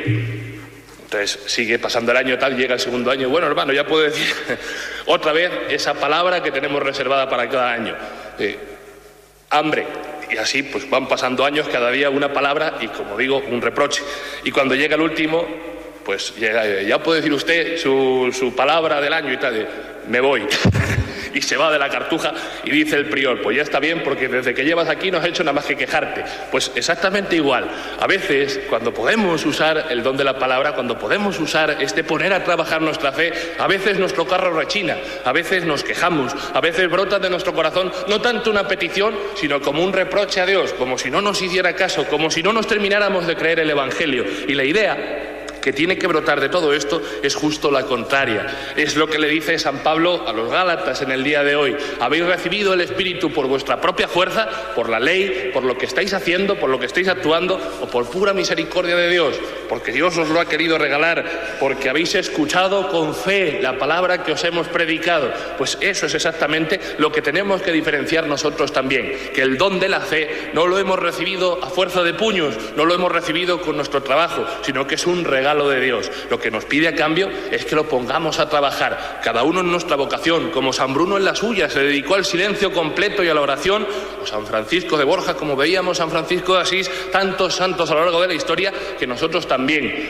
Entonces 1.04 1.38
sigue 1.46 1.78
pasando 1.78 2.10
el 2.10 2.18
año 2.18 2.38
tal, 2.38 2.56
llega 2.56 2.74
el 2.74 2.80
segundo 2.80 3.10
año, 3.10 3.28
bueno 3.28 3.46
hermano, 3.46 3.72
ya 3.72 3.86
puedo 3.86 4.02
decir 4.02 4.26
otra 5.06 5.32
vez 5.32 5.50
esa 5.70 5.94
palabra 5.94 6.42
que 6.42 6.50
tenemos 6.50 6.82
reservada 6.82 7.28
para 7.28 7.48
cada 7.48 7.72
año. 7.72 7.94
Eh, 8.38 8.58
hambre. 9.50 9.86
Y 10.30 10.36
así 10.36 10.62
pues 10.62 10.88
van 10.88 11.06
pasando 11.06 11.44
años, 11.44 11.68
cada 11.68 11.90
día 11.90 12.10
una 12.10 12.32
palabra 12.32 12.78
y 12.80 12.88
como 12.88 13.16
digo, 13.16 13.42
un 13.50 13.60
reproche. 13.60 14.02
Y 14.44 14.50
cuando 14.50 14.74
llega 14.74 14.96
el 14.96 15.02
último, 15.02 15.46
pues 16.04 16.34
ya 16.36 17.02
puede 17.02 17.20
decir 17.20 17.32
usted 17.32 17.78
su, 17.78 18.34
su 18.36 18.54
palabra 18.54 19.00
del 19.00 19.12
año 19.12 19.32
y 19.32 19.36
tal, 19.36 19.68
me 20.08 20.20
voy. 20.20 20.46
Y 21.34 21.42
se 21.42 21.56
va 21.56 21.70
de 21.70 21.78
la 21.78 21.88
cartuja 21.88 22.32
y 22.64 22.70
dice 22.70 22.96
el 22.96 23.06
prior, 23.06 23.42
pues 23.42 23.56
ya 23.56 23.62
está 23.62 23.80
bien 23.80 24.02
porque 24.02 24.28
desde 24.28 24.54
que 24.54 24.64
llevas 24.64 24.88
aquí 24.88 25.10
no 25.10 25.18
has 25.18 25.26
hecho 25.26 25.42
nada 25.42 25.54
más 25.54 25.66
que 25.66 25.76
quejarte. 25.76 26.24
Pues 26.50 26.72
exactamente 26.74 27.36
igual. 27.36 27.68
A 28.00 28.06
veces, 28.06 28.60
cuando 28.68 28.94
podemos 28.94 29.44
usar 29.44 29.86
el 29.90 30.02
don 30.02 30.16
de 30.16 30.24
la 30.24 30.38
palabra, 30.38 30.72
cuando 30.72 30.98
podemos 30.98 31.38
usar 31.40 31.76
este 31.80 32.04
poner 32.04 32.32
a 32.32 32.44
trabajar 32.44 32.80
nuestra 32.80 33.12
fe, 33.12 33.32
a 33.58 33.66
veces 33.66 33.98
nuestro 33.98 34.26
carro 34.26 34.52
rechina, 34.52 34.96
a 35.24 35.32
veces 35.32 35.64
nos 35.64 35.82
quejamos, 35.82 36.34
a 36.52 36.60
veces 36.60 36.88
brota 36.90 37.18
de 37.18 37.30
nuestro 37.30 37.52
corazón 37.52 37.92
no 38.08 38.20
tanto 38.20 38.50
una 38.50 38.68
petición, 38.68 39.14
sino 39.34 39.60
como 39.60 39.82
un 39.82 39.92
reproche 39.92 40.40
a 40.40 40.46
Dios, 40.46 40.72
como 40.74 40.98
si 40.98 41.10
no 41.10 41.20
nos 41.20 41.42
hiciera 41.42 41.74
caso, 41.74 42.06
como 42.06 42.30
si 42.30 42.42
no 42.42 42.52
nos 42.52 42.66
termináramos 42.66 43.26
de 43.26 43.36
creer 43.36 43.60
el 43.60 43.70
Evangelio. 43.70 44.24
Y 44.46 44.54
la 44.54 44.64
idea 44.64 45.33
que 45.64 45.72
tiene 45.72 45.96
que 45.96 46.06
brotar 46.06 46.42
de 46.42 46.50
todo 46.50 46.74
esto 46.74 47.00
es 47.22 47.34
justo 47.34 47.70
la 47.70 47.86
contraria. 47.86 48.74
Es 48.76 48.96
lo 48.96 49.06
que 49.06 49.18
le 49.18 49.28
dice 49.28 49.58
San 49.58 49.78
Pablo 49.78 50.28
a 50.28 50.32
los 50.34 50.50
Gálatas 50.50 51.00
en 51.00 51.10
el 51.10 51.24
día 51.24 51.42
de 51.42 51.56
hoy. 51.56 51.74
Habéis 52.00 52.26
recibido 52.26 52.74
el 52.74 52.82
Espíritu 52.82 53.32
por 53.32 53.46
vuestra 53.46 53.80
propia 53.80 54.06
fuerza, 54.06 54.46
por 54.74 54.90
la 54.90 55.00
ley, 55.00 55.52
por 55.54 55.64
lo 55.64 55.78
que 55.78 55.86
estáis 55.86 56.12
haciendo, 56.12 56.56
por 56.56 56.68
lo 56.68 56.78
que 56.78 56.84
estáis 56.84 57.08
actuando 57.08 57.58
o 57.80 57.86
por 57.86 58.10
pura 58.10 58.34
misericordia 58.34 58.94
de 58.94 59.08
Dios, 59.08 59.36
porque 59.68 59.92
Dios 59.92 60.16
os 60.18 60.28
lo 60.28 60.40
ha 60.40 60.46
querido 60.46 60.76
regalar, 60.76 61.56
porque 61.60 61.88
habéis 61.88 62.14
escuchado 62.14 62.88
con 62.88 63.14
fe 63.14 63.60
la 63.62 63.78
palabra 63.78 64.22
que 64.22 64.32
os 64.32 64.44
hemos 64.44 64.68
predicado. 64.68 65.32
Pues 65.56 65.78
eso 65.80 66.06
es 66.06 66.14
exactamente 66.14 66.80
lo 66.98 67.12
que 67.12 67.22
tenemos 67.22 67.62
que 67.62 67.72
diferenciar 67.72 68.26
nosotros 68.26 68.72
también, 68.72 69.12
que 69.34 69.42
el 69.42 69.56
don 69.56 69.80
de 69.80 69.88
la 69.88 70.00
fe 70.00 70.50
no 70.52 70.66
lo 70.66 70.78
hemos 70.78 70.98
recibido 70.98 71.62
a 71.62 71.70
fuerza 71.70 72.02
de 72.02 72.14
puños, 72.14 72.56
no 72.76 72.84
lo 72.84 72.94
hemos 72.94 73.12
recibido 73.12 73.60
con 73.60 73.76
nuestro 73.76 74.02
trabajo, 74.02 74.44
sino 74.62 74.86
que 74.86 74.96
es 74.96 75.06
un 75.06 75.24
regalo 75.24 75.54
lo 75.54 75.68
de 75.68 75.80
Dios. 75.80 76.10
Lo 76.30 76.38
que 76.38 76.50
nos 76.50 76.64
pide 76.64 76.88
a 76.88 76.94
cambio 76.94 77.28
es 77.50 77.64
que 77.64 77.76
lo 77.76 77.88
pongamos 77.88 78.38
a 78.38 78.48
trabajar, 78.48 79.20
cada 79.22 79.42
uno 79.42 79.60
en 79.60 79.70
nuestra 79.70 79.96
vocación, 79.96 80.50
como 80.50 80.72
San 80.72 80.94
Bruno 80.94 81.16
en 81.16 81.24
la 81.24 81.34
suya, 81.34 81.68
se 81.68 81.80
dedicó 81.80 82.14
al 82.14 82.24
silencio 82.24 82.72
completo 82.72 83.22
y 83.22 83.28
a 83.28 83.34
la 83.34 83.40
oración, 83.40 83.86
o 84.22 84.26
San 84.26 84.46
Francisco 84.46 84.96
de 84.96 85.04
Borja, 85.04 85.34
como 85.34 85.56
veíamos 85.56 85.98
San 85.98 86.10
Francisco 86.10 86.54
de 86.54 86.62
Asís, 86.62 86.90
tantos 87.12 87.54
santos 87.54 87.90
a 87.90 87.94
lo 87.94 88.04
largo 88.04 88.20
de 88.20 88.28
la 88.28 88.34
historia, 88.34 88.72
que 88.98 89.06
nosotros 89.06 89.46
también 89.46 89.63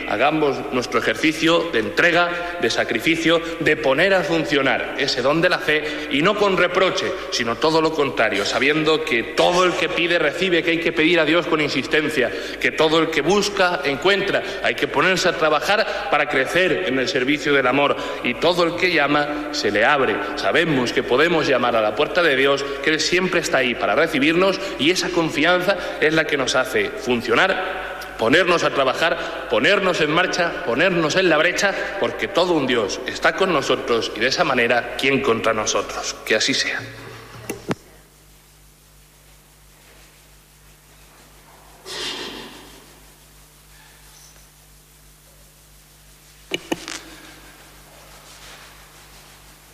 hagamos 0.07 0.57
nuestro 0.71 0.99
ejercicio 0.99 1.69
de 1.71 1.79
entrega, 1.79 2.57
de 2.61 2.69
sacrificio, 2.69 3.41
de 3.59 3.77
poner 3.77 4.13
a 4.13 4.23
funcionar 4.23 4.95
ese 4.97 5.21
don 5.21 5.41
de 5.41 5.49
la 5.49 5.59
fe 5.59 6.07
y 6.11 6.21
no 6.21 6.35
con 6.35 6.57
reproche, 6.57 7.11
sino 7.31 7.55
todo 7.55 7.81
lo 7.81 7.93
contrario, 7.93 8.45
sabiendo 8.45 9.03
que 9.03 9.23
todo 9.23 9.63
el 9.63 9.73
que 9.73 9.89
pide 9.89 10.19
recibe, 10.19 10.63
que 10.63 10.71
hay 10.71 10.79
que 10.79 10.91
pedir 10.91 11.19
a 11.19 11.25
Dios 11.25 11.47
con 11.47 11.61
insistencia, 11.61 12.31
que 12.59 12.71
todo 12.71 12.99
el 12.99 13.09
que 13.09 13.21
busca 13.21 13.81
encuentra, 13.83 14.43
hay 14.63 14.75
que 14.75 14.87
ponerse 14.87 15.29
a 15.29 15.37
trabajar 15.37 16.09
para 16.11 16.27
crecer 16.27 16.85
en 16.87 16.99
el 16.99 17.07
servicio 17.07 17.53
del 17.53 17.67
amor 17.67 17.95
y 18.23 18.35
todo 18.35 18.63
el 18.63 18.75
que 18.75 18.93
llama 18.93 19.49
se 19.51 19.71
le 19.71 19.85
abre. 19.85 20.15
Sabemos 20.35 20.91
que 20.91 21.03
podemos 21.03 21.47
llamar 21.47 21.75
a 21.75 21.81
la 21.81 21.95
puerta 21.95 22.21
de 22.21 22.35
Dios, 22.35 22.63
que 22.83 22.91
Él 22.91 22.99
siempre 22.99 23.39
está 23.39 23.59
ahí 23.59 23.75
para 23.75 23.95
recibirnos 23.95 24.59
y 24.79 24.91
esa 24.91 25.09
confianza 25.09 25.77
es 26.01 26.13
la 26.13 26.25
que 26.25 26.37
nos 26.37 26.55
hace 26.55 26.89
funcionar 26.89 27.94
ponernos 28.17 28.63
a 28.63 28.71
trabajar, 28.71 29.47
ponernos 29.49 30.01
en 30.01 30.11
marcha, 30.11 30.63
ponernos 30.65 31.15
en 31.15 31.29
la 31.29 31.37
brecha, 31.37 31.73
porque 31.99 32.27
todo 32.27 32.53
un 32.53 32.67
Dios 32.67 32.99
está 33.05 33.35
con 33.35 33.53
nosotros 33.53 34.11
y 34.15 34.19
de 34.19 34.27
esa 34.27 34.43
manera, 34.43 34.95
¿quién 34.97 35.21
contra 35.21 35.53
nosotros? 35.53 36.15
Que 36.25 36.35
así 36.35 36.53
sea. 36.53 36.79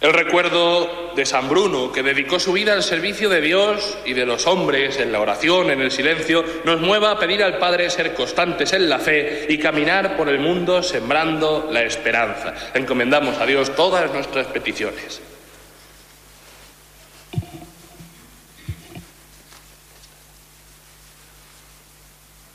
El 0.01 0.13
recuerdo 0.13 0.50
de 1.21 1.25
San 1.27 1.47
Bruno, 1.47 1.91
que 1.91 2.01
dedicó 2.01 2.39
su 2.39 2.51
vida 2.51 2.73
al 2.73 2.81
servicio 2.81 3.29
de 3.29 3.41
Dios 3.41 3.95
y 4.05 4.13
de 4.13 4.25
los 4.25 4.47
hombres, 4.47 4.97
en 4.97 5.11
la 5.11 5.19
oración, 5.19 5.69
en 5.69 5.79
el 5.79 5.91
silencio, 5.91 6.43
nos 6.65 6.81
mueva 6.81 7.11
a 7.11 7.19
pedir 7.19 7.43
al 7.43 7.59
Padre 7.59 7.91
ser 7.91 8.15
constantes 8.15 8.73
en 8.73 8.89
la 8.89 8.97
fe 8.97 9.45
y 9.47 9.59
caminar 9.59 10.17
por 10.17 10.29
el 10.29 10.39
mundo 10.39 10.81
sembrando 10.81 11.69
la 11.71 11.83
esperanza. 11.83 12.55
Encomendamos 12.73 13.37
a 13.37 13.45
Dios 13.45 13.75
todas 13.75 14.11
nuestras 14.11 14.47
peticiones. 14.47 15.21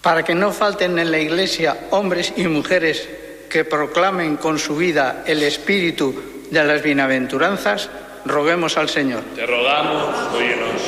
Para 0.02 0.24
que 0.24 0.34
no 0.34 0.50
falten 0.50 0.98
en 0.98 1.12
la 1.12 1.20
Iglesia 1.20 1.86
hombres 1.90 2.32
y 2.36 2.48
mujeres 2.48 3.08
que 3.48 3.64
proclamen 3.64 4.36
con 4.36 4.58
su 4.58 4.74
vida 4.74 5.22
el 5.24 5.44
espíritu 5.44 6.20
de 6.50 6.64
las 6.64 6.82
bienaventuranzas, 6.82 7.90
roguemos 8.26 8.76
al 8.76 8.88
Señor. 8.88 9.22
Te 9.34 9.46
rogamos, 9.46 10.34
óyenos. 10.34 10.82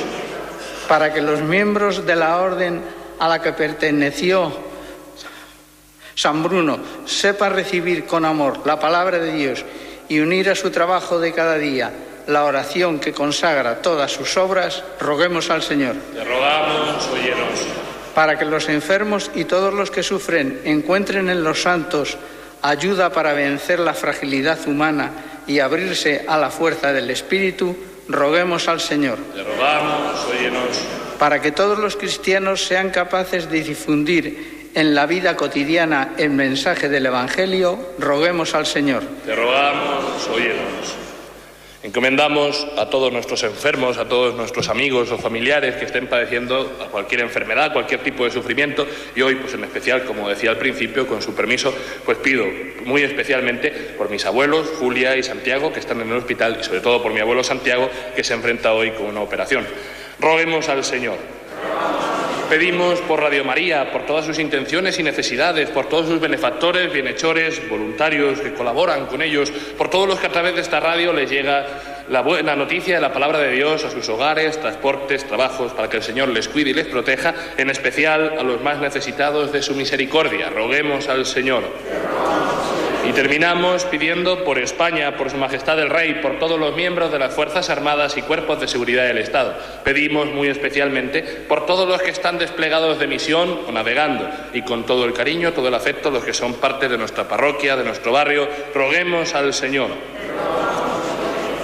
Para 0.89 1.13
que 1.13 1.21
los 1.21 1.41
miembros 1.41 2.07
de 2.07 2.17
la 2.17 2.39
orden 2.39 2.83
a 3.19 3.29
la 3.29 3.41
que 3.41 3.53
perteneció 3.53 4.53
San 6.19 6.43
Bruno 6.43 6.81
sepan 7.05 7.53
recibir 7.55 8.05
con 8.05 8.25
amor 8.25 8.67
la 8.67 8.81
palabra 8.81 9.21
de 9.21 9.33
Dios 9.33 9.65
y 10.09 10.19
unir 10.19 10.51
a 10.51 10.57
su 10.57 10.71
trabajo 10.71 11.21
de 11.21 11.33
cada 11.33 11.57
día 11.59 11.93
la 12.27 12.45
oración 12.45 12.99
que 12.99 13.13
consagra 13.13 13.81
todas 13.81 14.11
sus 14.11 14.37
obras, 14.37 14.83
roguemos 14.99 15.49
al 15.49 15.63
Señor. 15.63 15.95
Te 16.13 16.25
rogamos, 16.25 17.09
óyenos. 17.13 17.61
Para 18.17 18.37
que 18.37 18.45
los 18.45 18.69
enfermos 18.69 19.31
y 19.37 19.45
todos 19.45 19.73
los 19.73 19.93
que 19.93 20.03
sufren 20.03 20.61
encuentren 20.65 21.31
en 21.31 21.45
los 21.45 21.63
santos 21.63 22.19
ayuda 22.63 23.11
para 23.11 23.33
vencer 23.33 23.79
la 23.79 23.95
fragilidad 23.95 24.59
humana 24.67 25.13
y 25.49 25.59
abrirse 25.61 26.25
a 26.29 26.37
la 26.37 26.51
fuerza 26.51 26.93
del 26.93 27.11
Espíritu, 27.11 27.77
roguemos 28.09 28.69
al 28.69 28.81
Señor. 28.81 29.19
Te 29.35 29.43
rogamos, 29.43 30.25
óyenos. 30.27 30.79
Para 31.19 31.43
que 31.43 31.51
todos 31.51 31.79
los 31.79 31.97
cristianos 31.97 32.65
sean 32.65 32.91
capaces 32.91 33.51
de 33.51 33.65
difundir 33.65 34.71
en 34.75 34.95
la 34.95 35.07
vida 35.07 35.35
cotidiana 35.35 36.15
el 36.19 36.31
mensaje 36.31 36.89
del 36.89 37.07
Evangelio, 37.07 37.79
roguemos 37.99 38.55
al 38.55 38.67
Señor. 38.67 39.03
Te 39.25 39.35
rogamos, 39.35 40.29
óyenos. 40.29 41.08
Encomendamos 41.81 42.67
a 42.77 42.91
todos 42.91 43.13
nuestros 43.13 43.45
enfermos, 43.45 43.99
a 43.99 44.09
todos 44.09 44.35
nuestros 44.35 44.69
amigos 44.69 45.13
o 45.13 45.19
familiares 45.19 45.77
que 45.77 45.85
estén 45.85 46.09
padeciendo 46.09 46.67
cualquier 46.91 47.21
enfermedad, 47.21 47.73
cualquier 47.73 48.03
tipo 48.03 48.25
de 48.25 48.33
sufrimiento 48.33 48.85
y 49.15 49.23
hoy, 49.23 49.37
pues 49.37 49.55
en 49.55 49.63
especial, 49.63 50.03
como 50.05 50.29
decía 50.29 50.51
al 50.51 50.59
principio, 50.59 51.07
con 51.07 51.23
su 51.23 51.37
permiso, 51.37 51.73
pues 52.05 52.19
pido 52.19 52.47
muy 52.85 53.03
especialmente 53.03 53.71
por 53.97 54.11
mis 54.11 54.27
abuelos, 54.27 54.69
Julia 54.81 55.17
y 55.17 55.23
Santiago, 55.23 55.73
que 55.73 55.79
están 55.79 56.01
en 56.01 56.09
el 56.09 56.17
hospital 56.17 56.59
y 56.61 56.65
sobre 56.65 56.81
todo 56.81 57.01
por 57.01 57.13
mi 57.13 57.21
abuelo 57.21 57.45
Santiago, 57.45 57.89
que 58.17 58.25
se 58.25 58.35
enfrenta 58.35 58.73
hoy 58.73 58.91
con 58.91 59.07
una 59.07 59.21
operación. 59.21 59.65
Roguemos 60.19 60.69
al 60.69 60.83
Señor. 60.83 61.38
Pedimos 62.49 62.99
por 63.03 63.21
Radio 63.21 63.45
María, 63.45 63.93
por 63.93 64.07
todas 64.07 64.25
sus 64.25 64.39
intenciones 64.39 64.99
y 64.99 65.03
necesidades, 65.03 65.69
por 65.69 65.87
todos 65.87 66.07
sus 66.07 66.19
benefactores, 66.19 66.91
bienhechores, 66.91 67.69
voluntarios 67.69 68.41
que 68.41 68.55
colaboran 68.55 69.05
con 69.05 69.21
ellos, 69.21 69.51
por 69.77 69.91
todos 69.91 70.09
los 70.09 70.19
que 70.19 70.29
a 70.29 70.33
través 70.33 70.55
de 70.55 70.63
esta 70.63 70.81
radio 70.81 71.13
les 71.13 71.31
llega 71.31 71.67
la 72.09 72.23
buena 72.23 72.57
noticia 72.57 72.95
de 72.95 73.03
la 73.03 73.13
palabra 73.13 73.39
de 73.39 73.53
Dios 73.53 73.85
a 73.85 73.91
sus 73.91 74.09
hogares, 74.09 74.59
transportes, 74.59 75.27
trabajos, 75.27 75.75
para 75.75 75.91
que 75.91 75.99
el 75.99 76.03
Señor 76.03 76.29
les 76.31 76.49
cuide 76.49 76.71
y 76.71 76.75
les 76.75 76.87
proteja, 76.87 77.35
en 77.59 77.69
especial 77.69 78.39
a 78.39 78.43
los 78.43 78.63
más 78.63 78.79
necesitados 78.79 79.53
de 79.53 79.61
su 79.61 79.75
misericordia. 79.75 80.49
Roguemos 80.49 81.07
al 81.11 81.27
Señor. 81.27 81.65
Y 83.09 83.13
terminamos 83.13 83.85
pidiendo 83.85 84.45
por 84.45 84.59
España, 84.59 85.17
por 85.17 85.31
Su 85.31 85.39
Majestad 85.39 85.81
el 85.81 85.89
Rey, 85.89 86.21
por 86.21 86.39
todos 86.39 86.61
los 86.61 86.77
miembros 86.77 87.11
de 87.11 87.19
las 87.19 87.35
Fuerzas 87.35 87.71
Armadas 87.71 88.19
y 88.19 88.23
Cuerpos 88.23 88.61
de 88.61 88.69
Seguridad 88.69 89.07
del 89.07 89.17
Estado. 89.17 89.55
Pedimos 89.83 90.27
muy 90.27 90.49
especialmente 90.49 91.23
por 91.23 91.65
todos 91.65 91.89
los 91.89 92.03
que 92.03 92.11
están 92.11 92.39
desplegados 92.39 92.99
de 92.99 93.07
misión 93.07 93.61
o 93.67 93.73
navegando 93.73 94.29
y 94.53 94.61
con 94.61 94.85
todo 94.85 95.07
el 95.07 95.15
cariño, 95.15 95.55
todo 95.55 95.69
el 95.69 95.75
afecto, 95.75 96.11
los 96.11 96.23
que 96.23 96.35
son 96.35 96.55
parte 96.55 96.87
de 96.87 96.99
nuestra 96.99 97.27
parroquia, 97.27 97.77
de 97.77 97.85
nuestro 97.85 98.13
barrio. 98.13 98.47
Roguemos 98.75 99.35
al 99.35 99.55
Señor. 99.55 99.89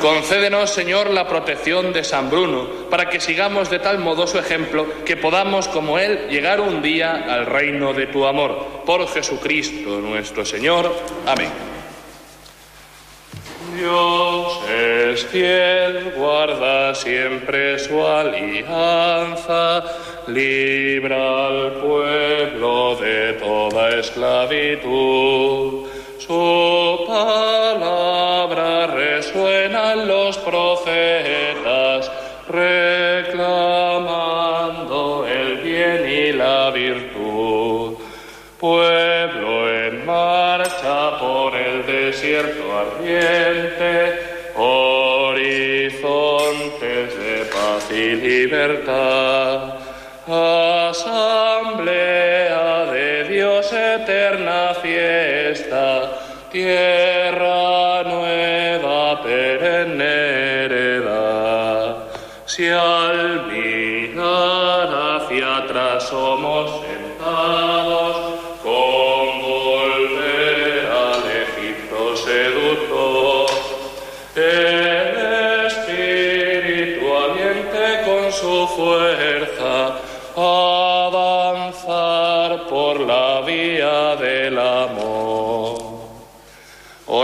Concédenos, 0.00 0.70
Señor, 0.70 1.10
la 1.10 1.26
protección 1.26 1.92
de 1.92 2.04
San 2.04 2.30
Bruno, 2.30 2.68
para 2.90 3.08
que 3.08 3.20
sigamos 3.20 3.70
de 3.70 3.78
tal 3.78 3.98
modo 3.98 4.26
su 4.26 4.38
ejemplo 4.38 4.86
que 5.04 5.16
podamos, 5.16 5.68
como 5.68 5.98
Él, 5.98 6.28
llegar 6.28 6.60
un 6.60 6.82
día 6.82 7.24
al 7.28 7.46
reino 7.46 7.92
de 7.94 8.06
tu 8.06 8.26
amor. 8.26 8.82
Por 8.84 9.08
Jesucristo 9.08 10.00
nuestro 10.00 10.44
Señor. 10.44 10.94
Amén. 11.26 11.50
Dios 13.76 14.60
es 14.70 15.24
fiel, 15.26 16.12
guarda 16.16 16.94
siempre 16.94 17.78
su 17.78 18.06
alianza, 18.06 19.82
libra 20.28 21.46
al 21.48 21.72
pueblo 21.72 22.96
de 22.96 23.32
toda 23.34 23.98
esclavitud. 23.98 25.88
Su 26.26 27.04
palabra 27.06 28.86
resuena 28.86 29.92
en 29.92 30.08
los 30.08 30.38
profetas, 30.38 32.10
reclamando 32.48 33.36
el 35.26 35.58
bien 35.58 36.08
y 36.08 36.32
la 36.32 36.70
virtud. 36.70 37.98
Pueblo 38.58 39.70
en 39.70 40.06
marcha 40.06 41.18
por 41.18 41.54
el 41.54 41.84
desierto 41.84 42.72
ardiente, 42.72 44.18
horizontes 44.56 45.98
de 47.18 47.44
paz 47.52 47.90
y 47.90 48.14
libertad. 48.16 49.74
Asamblea 50.86 51.84
de 52.86 53.24
Dios, 53.24 53.70
eterna 53.70 54.63
Si 62.46 62.68
al 62.68 63.46
mirar 63.46 64.88
hacia 65.16 65.56
atrás 65.56 66.08
somos 66.08 66.82
sentados, 66.84 68.33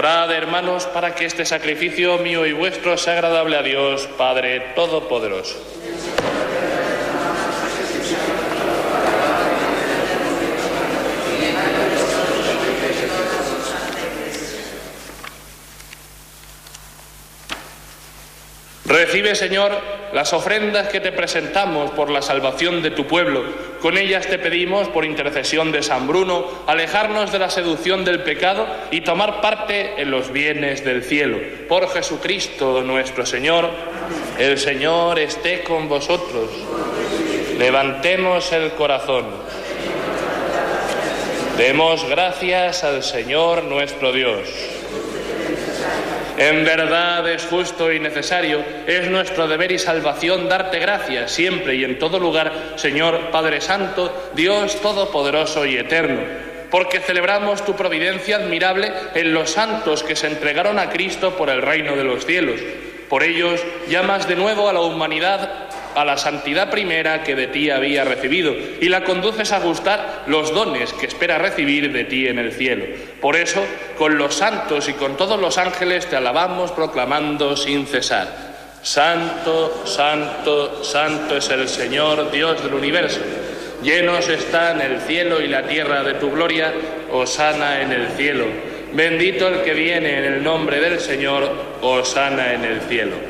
Orad, 0.01 0.33
hermanos, 0.33 0.87
para 0.87 1.15
que 1.15 1.27
este 1.27 1.45
sacrificio 1.45 2.17
mío 2.17 2.47
y 2.47 2.55
vuestro 2.55 2.97
sea 2.97 3.13
agradable 3.13 3.59
a 3.59 3.63
Dios, 3.63 4.09
Padre 4.17 4.73
Todopoderoso. 4.75 5.63
Recibe, 18.87 19.35
Señor, 19.35 20.00
las 20.13 20.33
ofrendas 20.33 20.89
que 20.89 21.01
te 21.01 21.13
presentamos 21.13 21.91
por 21.93 22.11
la 22.11 22.23
salvación 22.23 22.83
de 22.83 22.91
tu 22.91 23.07
pueblo. 23.07 23.45
Con 23.81 23.97
ellas 23.97 24.27
te 24.27 24.39
pedimos, 24.39 24.89
por 24.89 25.05
intercesión 25.05 25.73
de 25.73 25.83
San 25.83 26.07
Bruno, 26.07 26.47
alejarnos 26.67 27.33
de 27.33 27.39
la 27.39 27.51
seducción 27.51 28.05
del 28.05 28.23
pecado 28.23 28.67
y 28.91 29.03
tomar 29.03 29.41
parte 29.41 30.01
en 30.01 30.11
los 30.11 30.33
bienes 30.33 30.85
del 30.85 31.03
cielo. 31.03 31.39
Por 31.69 31.89
Jesucristo 31.89 32.83
nuestro 32.83 33.25
Señor, 33.25 33.71
el 34.39 34.59
Señor 34.59 35.19
esté 35.19 35.63
con 35.63 35.89
vosotros. 35.89 36.51
Levantemos 37.59 38.53
el 38.53 38.73
corazón. 38.73 39.27
Demos 41.57 42.09
gracias 42.09 42.85
al 42.85 43.03
Señor 43.03 43.65
nuestro 43.65 44.13
Dios. 44.13 44.80
En 46.41 46.65
verdad 46.65 47.29
es 47.29 47.45
justo 47.45 47.93
y 47.93 48.01
necesario, 48.01 48.65
es 48.87 49.11
nuestro 49.11 49.47
deber 49.47 49.73
y 49.73 49.79
salvación 49.79 50.49
darte 50.49 50.79
gracias 50.79 51.33
siempre 51.33 51.75
y 51.75 51.85
en 51.85 51.99
todo 51.99 52.19
lugar, 52.19 52.73
Señor 52.77 53.31
Padre 53.31 53.61
Santo, 53.61 54.31
Dios 54.35 54.81
Todopoderoso 54.81 55.67
y 55.67 55.77
Eterno, 55.77 56.23
porque 56.71 57.01
celebramos 57.01 57.63
tu 57.67 57.77
providencia 57.77 58.37
admirable 58.37 58.91
en 59.15 59.35
los 59.35 59.51
santos 59.51 60.03
que 60.03 60.17
se 60.17 60.29
entregaron 60.29 60.79
a 60.79 60.89
Cristo 60.89 61.37
por 61.37 61.51
el 61.51 61.61
reino 61.61 61.95
de 61.95 62.05
los 62.05 62.25
cielos. 62.25 62.59
Por 63.11 63.23
ellos 63.23 63.61
llamas 63.91 64.27
de 64.27 64.37
nuevo 64.37 64.67
a 64.67 64.73
la 64.73 64.81
humanidad 64.81 65.69
a 65.95 66.05
la 66.05 66.17
santidad 66.17 66.71
primera 66.71 67.23
que 67.23 67.35
de 67.35 67.47
ti 67.47 67.71
había 67.71 68.05
recibido 68.05 68.55
y 68.81 68.89
la 68.89 69.05
conduces 69.05 69.53
a 69.53 69.61
gustar 69.61 70.25
los 70.27 70.55
dones 70.55 70.93
que 70.93 71.07
espera 71.07 71.39
recibir 71.39 71.93
de 71.93 72.05
ti 72.05 72.27
en 72.27 72.39
el 72.39 72.53
cielo. 72.53 72.85
Por 73.21 73.37
eso, 73.37 73.65
con 73.99 74.19
los 74.19 74.35
santos 74.35 74.89
y 74.89 74.95
con 74.95 75.17
todos 75.17 75.41
los 75.41 75.59
ángeles 75.59 76.07
te 76.07 76.17
alabamos 76.17 76.73
proclamando 76.73 77.57
sin 77.57 77.87
cesar. 77.87 78.51
Santo, 78.83 79.83
santo, 79.85 80.83
santo 80.83 81.37
es 81.37 81.51
el 81.51 81.69
Señor, 81.69 82.31
Dios 82.31 82.63
del 82.63 82.75
universo. 82.75 83.21
Llenos 83.83 84.29
están 84.29 84.81
el 84.81 85.01
cielo 85.01 85.41
y 85.41 85.49
la 85.49 85.67
tierra 85.67 86.03
de 86.03 86.15
tu 86.15 86.31
gloria, 86.31 86.73
osana 87.13 87.81
en 87.83 87.93
el 87.93 88.09
cielo. 88.11 88.47
Bendito 88.93 89.49
el 89.49 89.63
que 89.63 89.73
viene 89.75 90.19
en 90.19 90.25
el 90.25 90.43
nombre 90.43 90.81
del 90.81 90.99
Señor, 90.99 91.51
osana 91.81 92.55
en 92.55 92.65
el 92.65 92.81
cielo. 92.83 93.30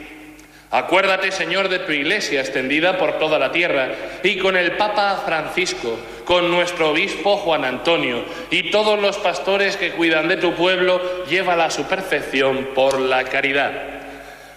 Acuérdate, 0.71 1.33
Señor, 1.33 1.67
de 1.67 1.79
tu 1.79 1.91
iglesia 1.91 2.39
extendida 2.39 2.97
por 2.97 3.19
toda 3.19 3.37
la 3.37 3.51
tierra 3.51 3.89
y 4.23 4.37
con 4.37 4.55
el 4.55 4.77
Papa 4.77 5.21
Francisco, 5.25 5.99
con 6.23 6.49
nuestro 6.49 6.91
obispo 6.91 7.35
Juan 7.35 7.65
Antonio 7.65 8.23
y 8.49 8.71
todos 8.71 8.97
los 8.97 9.17
pastores 9.17 9.75
que 9.75 9.91
cuidan 9.91 10.29
de 10.29 10.37
tu 10.37 10.53
pueblo, 10.53 11.25
llévala 11.25 11.65
a 11.65 11.71
su 11.71 11.83
perfección 11.83 12.69
por 12.73 13.01
la 13.01 13.25
caridad. 13.25 13.73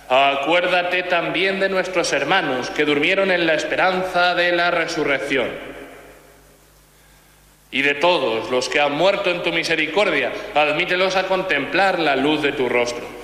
Acuérdate 0.09 1.03
también 1.03 1.59
de 1.59 1.69
nuestros 1.69 2.13
hermanos 2.13 2.71
que 2.71 2.85
durmieron 2.85 3.33
en 3.33 3.45
la 3.45 3.55
esperanza 3.55 4.37
de 4.37 4.53
la 4.53 4.71
resurrección. 4.71 5.49
Y 7.73 7.83
de 7.83 7.95
todos 7.95 8.53
los 8.53 8.69
que 8.69 8.79
han 8.79 8.93
muerto 8.93 9.31
en 9.31 9.43
tu 9.43 9.51
misericordia, 9.51 10.31
admítelos 10.55 11.17
a 11.17 11.25
contemplar 11.25 11.99
la 11.99 12.15
luz 12.15 12.41
de 12.41 12.53
tu 12.53 12.69
rostro 12.69 13.24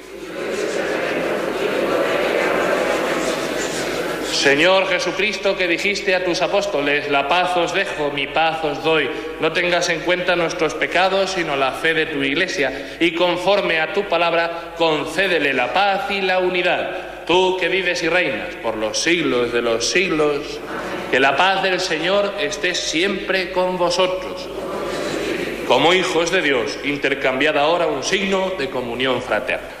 Señor 4.41 4.87
Jesucristo, 4.87 5.55
que 5.55 5.67
dijiste 5.67 6.15
a 6.15 6.25
tus 6.25 6.41
apóstoles, 6.41 7.11
la 7.11 7.27
paz 7.27 7.55
os 7.57 7.75
dejo, 7.75 8.09
mi 8.09 8.25
paz 8.25 8.63
os 8.63 8.83
doy, 8.83 9.07
no 9.39 9.51
tengas 9.51 9.87
en 9.89 9.99
cuenta 9.99 10.35
nuestros 10.35 10.73
pecados, 10.73 11.29
sino 11.29 11.55
la 11.55 11.73
fe 11.73 11.93
de 11.93 12.07
tu 12.07 12.23
iglesia, 12.23 12.97
y 12.99 13.11
conforme 13.11 13.79
a 13.79 13.93
tu 13.93 14.05
palabra, 14.05 14.73
concédele 14.79 15.53
la 15.53 15.71
paz 15.71 16.09
y 16.09 16.21
la 16.21 16.39
unidad. 16.39 17.23
Tú 17.27 17.55
que 17.59 17.67
vives 17.67 18.01
y 18.01 18.09
reinas 18.09 18.55
por 18.63 18.77
los 18.77 18.97
siglos 18.97 19.53
de 19.53 19.61
los 19.61 19.91
siglos, 19.91 20.59
que 21.11 21.19
la 21.19 21.35
paz 21.37 21.61
del 21.61 21.79
Señor 21.79 22.33
esté 22.39 22.73
siempre 22.73 23.51
con 23.51 23.77
vosotros. 23.77 24.49
Como 25.67 25.93
hijos 25.93 26.31
de 26.31 26.41
Dios, 26.41 26.79
intercambiad 26.83 27.59
ahora 27.59 27.85
un 27.85 28.01
signo 28.01 28.53
de 28.57 28.71
comunión 28.71 29.21
fraterna. 29.21 29.80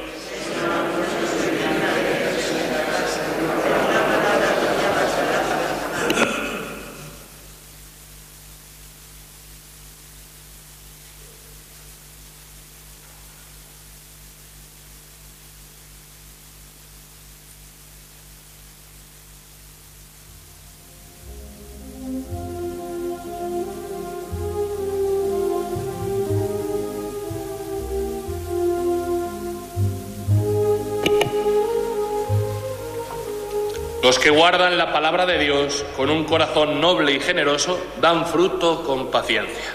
Que 34.21 34.29
guardan 34.29 34.77
la 34.77 34.93
palabra 34.93 35.25
de 35.25 35.39
Dios 35.39 35.83
con 35.95 36.11
un 36.11 36.25
corazón 36.25 36.79
noble 36.79 37.13
y 37.13 37.19
generoso 37.19 37.79
dan 37.99 38.27
fruto 38.27 38.83
con 38.83 39.09
paciencia. 39.09 39.73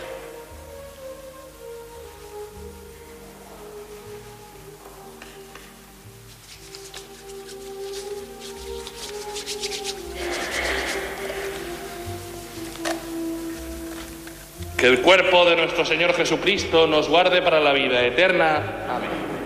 Que 14.79 14.87
el 14.87 15.01
cuerpo 15.01 15.45
de 15.45 15.57
nuestro 15.57 15.85
Señor 15.85 16.15
Jesucristo 16.15 16.87
nos 16.87 17.09
guarde 17.09 17.43
para 17.43 17.59
la 17.59 17.73
vida 17.73 18.05
eterna. 18.05 18.87
Amén. 18.89 19.46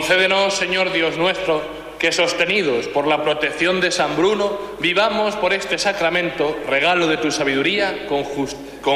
Concédenos, 0.00 0.54
Señor 0.54 0.92
Dios 0.92 1.18
nuestro, 1.18 1.60
que 1.98 2.10
sostenidos 2.10 2.86
por 2.88 3.06
la 3.06 3.22
protección 3.22 3.82
de 3.82 3.90
San 3.90 4.16
Bruno, 4.16 4.58
vivamos 4.78 5.36
por 5.36 5.52
este 5.52 5.76
sacramento, 5.76 6.56
regalo 6.66 7.06
de 7.06 7.18
tu 7.18 7.30
sabiduría, 7.30 8.06
con, 8.08 8.24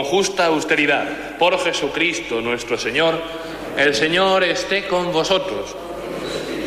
justa 0.05 0.47
austeridad. 0.47 1.37
Por 1.39 1.63
Jesucristo 1.63 2.41
nuestro 2.41 2.79
Señor, 2.79 3.21
el 3.77 3.95
Señor 3.95 4.45
esté 4.45 4.87
con 4.87 5.13
vosotros. 5.13 5.77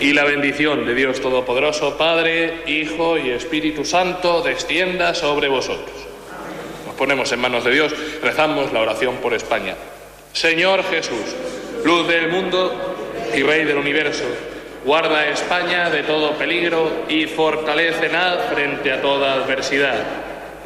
Y 0.02 0.14
la 0.14 0.24
bendición 0.24 0.86
de 0.86 0.94
Dios 0.94 1.20
Todopoderoso, 1.20 1.98
Padre, 1.98 2.62
Hijo 2.68 3.18
y 3.18 3.32
Espíritu 3.32 3.86
Santo, 3.86 4.44
descienda 4.44 5.16
sobre 5.16 5.48
vosotros. 5.48 5.96
Nos 6.86 6.96
ponemos 6.96 7.32
en 7.32 7.40
manos 7.40 7.64
de 7.64 7.72
Dios, 7.72 7.92
rezamos 8.22 8.72
la 8.72 8.82
oración 8.82 9.16
por 9.16 9.34
España. 9.34 9.74
Señor 10.32 10.84
Jesús, 10.84 11.26
luz 11.84 12.08
del 12.08 12.30
mundo, 12.30 12.97
y 13.36 13.44
Rey 13.44 13.66
del 13.66 13.78
universo, 13.78 14.26
guarda 14.86 15.20
a 15.20 15.30
España 15.30 15.90
de 15.90 16.04
todo 16.04 16.38
peligro 16.38 17.06
y 17.10 17.26
fortalécela 17.26 18.48
frente 18.54 18.92
a 18.92 19.02
toda 19.02 19.34
adversidad. 19.34 19.96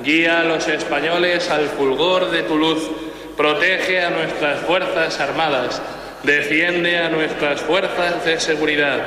Guía 0.03 0.41
a 0.41 0.43
los 0.43 0.67
españoles 0.67 1.49
al 1.49 1.67
fulgor 1.67 2.31
de 2.31 2.43
tu 2.43 2.57
luz, 2.57 2.89
protege 3.37 4.01
a 4.01 4.09
nuestras 4.09 4.59
Fuerzas 4.61 5.19
Armadas, 5.19 5.81
defiende 6.23 6.97
a 6.97 7.09
nuestras 7.09 7.61
fuerzas 7.61 8.23
de 8.25 8.39
seguridad, 8.39 8.99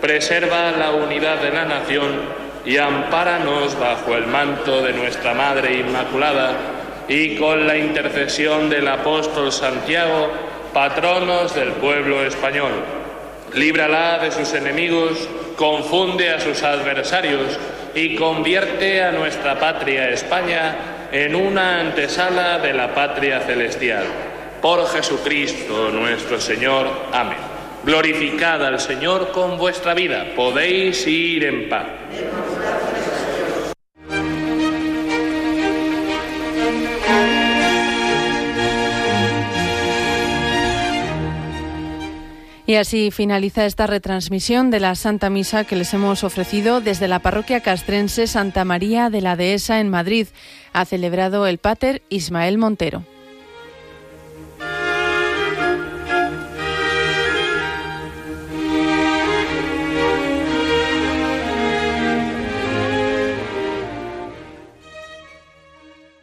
preserva 0.00 0.70
la 0.72 0.92
unidad 0.92 1.38
de 1.42 1.50
la 1.50 1.64
nación 1.64 2.44
y 2.64 2.78
ampáranos 2.78 3.78
bajo 3.78 4.16
el 4.16 4.26
manto 4.26 4.82
de 4.82 4.92
nuestra 4.92 5.34
Madre 5.34 5.74
Inmaculada 5.74 6.52
y 7.08 7.36
con 7.36 7.66
la 7.66 7.76
intercesión 7.76 8.70
del 8.70 8.88
apóstol 8.88 9.52
Santiago, 9.52 10.30
patronos 10.74 11.54
del 11.54 11.70
pueblo 11.74 12.26
español. 12.26 12.72
Líbrala 13.54 14.18
de 14.18 14.32
sus 14.32 14.52
enemigos, 14.52 15.28
confunde 15.56 16.30
a 16.30 16.40
sus 16.40 16.62
adversarios 16.64 17.58
y 17.94 18.16
convierte 18.16 19.02
a 19.02 19.12
nuestra 19.12 19.58
patria 19.58 20.10
España 20.10 21.08
en 21.12 21.36
una 21.36 21.80
antesala 21.80 22.58
de 22.58 22.74
la 22.74 22.92
patria 22.92 23.40
celestial. 23.40 24.04
Por 24.60 24.86
Jesucristo 24.88 25.90
nuestro 25.90 26.40
Señor. 26.40 26.88
Amén. 27.12 27.38
Glorificad 27.84 28.64
al 28.64 28.80
Señor 28.80 29.30
con 29.30 29.56
vuestra 29.56 29.94
vida. 29.94 30.26
Podéis 30.34 31.06
ir 31.06 31.44
en 31.44 31.68
paz. 31.68 31.84
Y 42.66 42.76
así 42.76 43.10
finaliza 43.10 43.66
esta 43.66 43.86
retransmisión 43.86 44.70
de 44.70 44.80
la 44.80 44.94
Santa 44.94 45.28
Misa 45.28 45.64
que 45.64 45.76
les 45.76 45.92
hemos 45.92 46.24
ofrecido 46.24 46.80
desde 46.80 47.08
la 47.08 47.18
parroquia 47.18 47.60
castrense 47.60 48.26
Santa 48.26 48.64
María 48.64 49.10
de 49.10 49.20
la 49.20 49.36
Dehesa 49.36 49.80
en 49.80 49.90
Madrid. 49.90 50.28
Ha 50.72 50.86
celebrado 50.86 51.46
el 51.46 51.58
Pater 51.58 52.02
Ismael 52.08 52.56
Montero. 52.56 53.04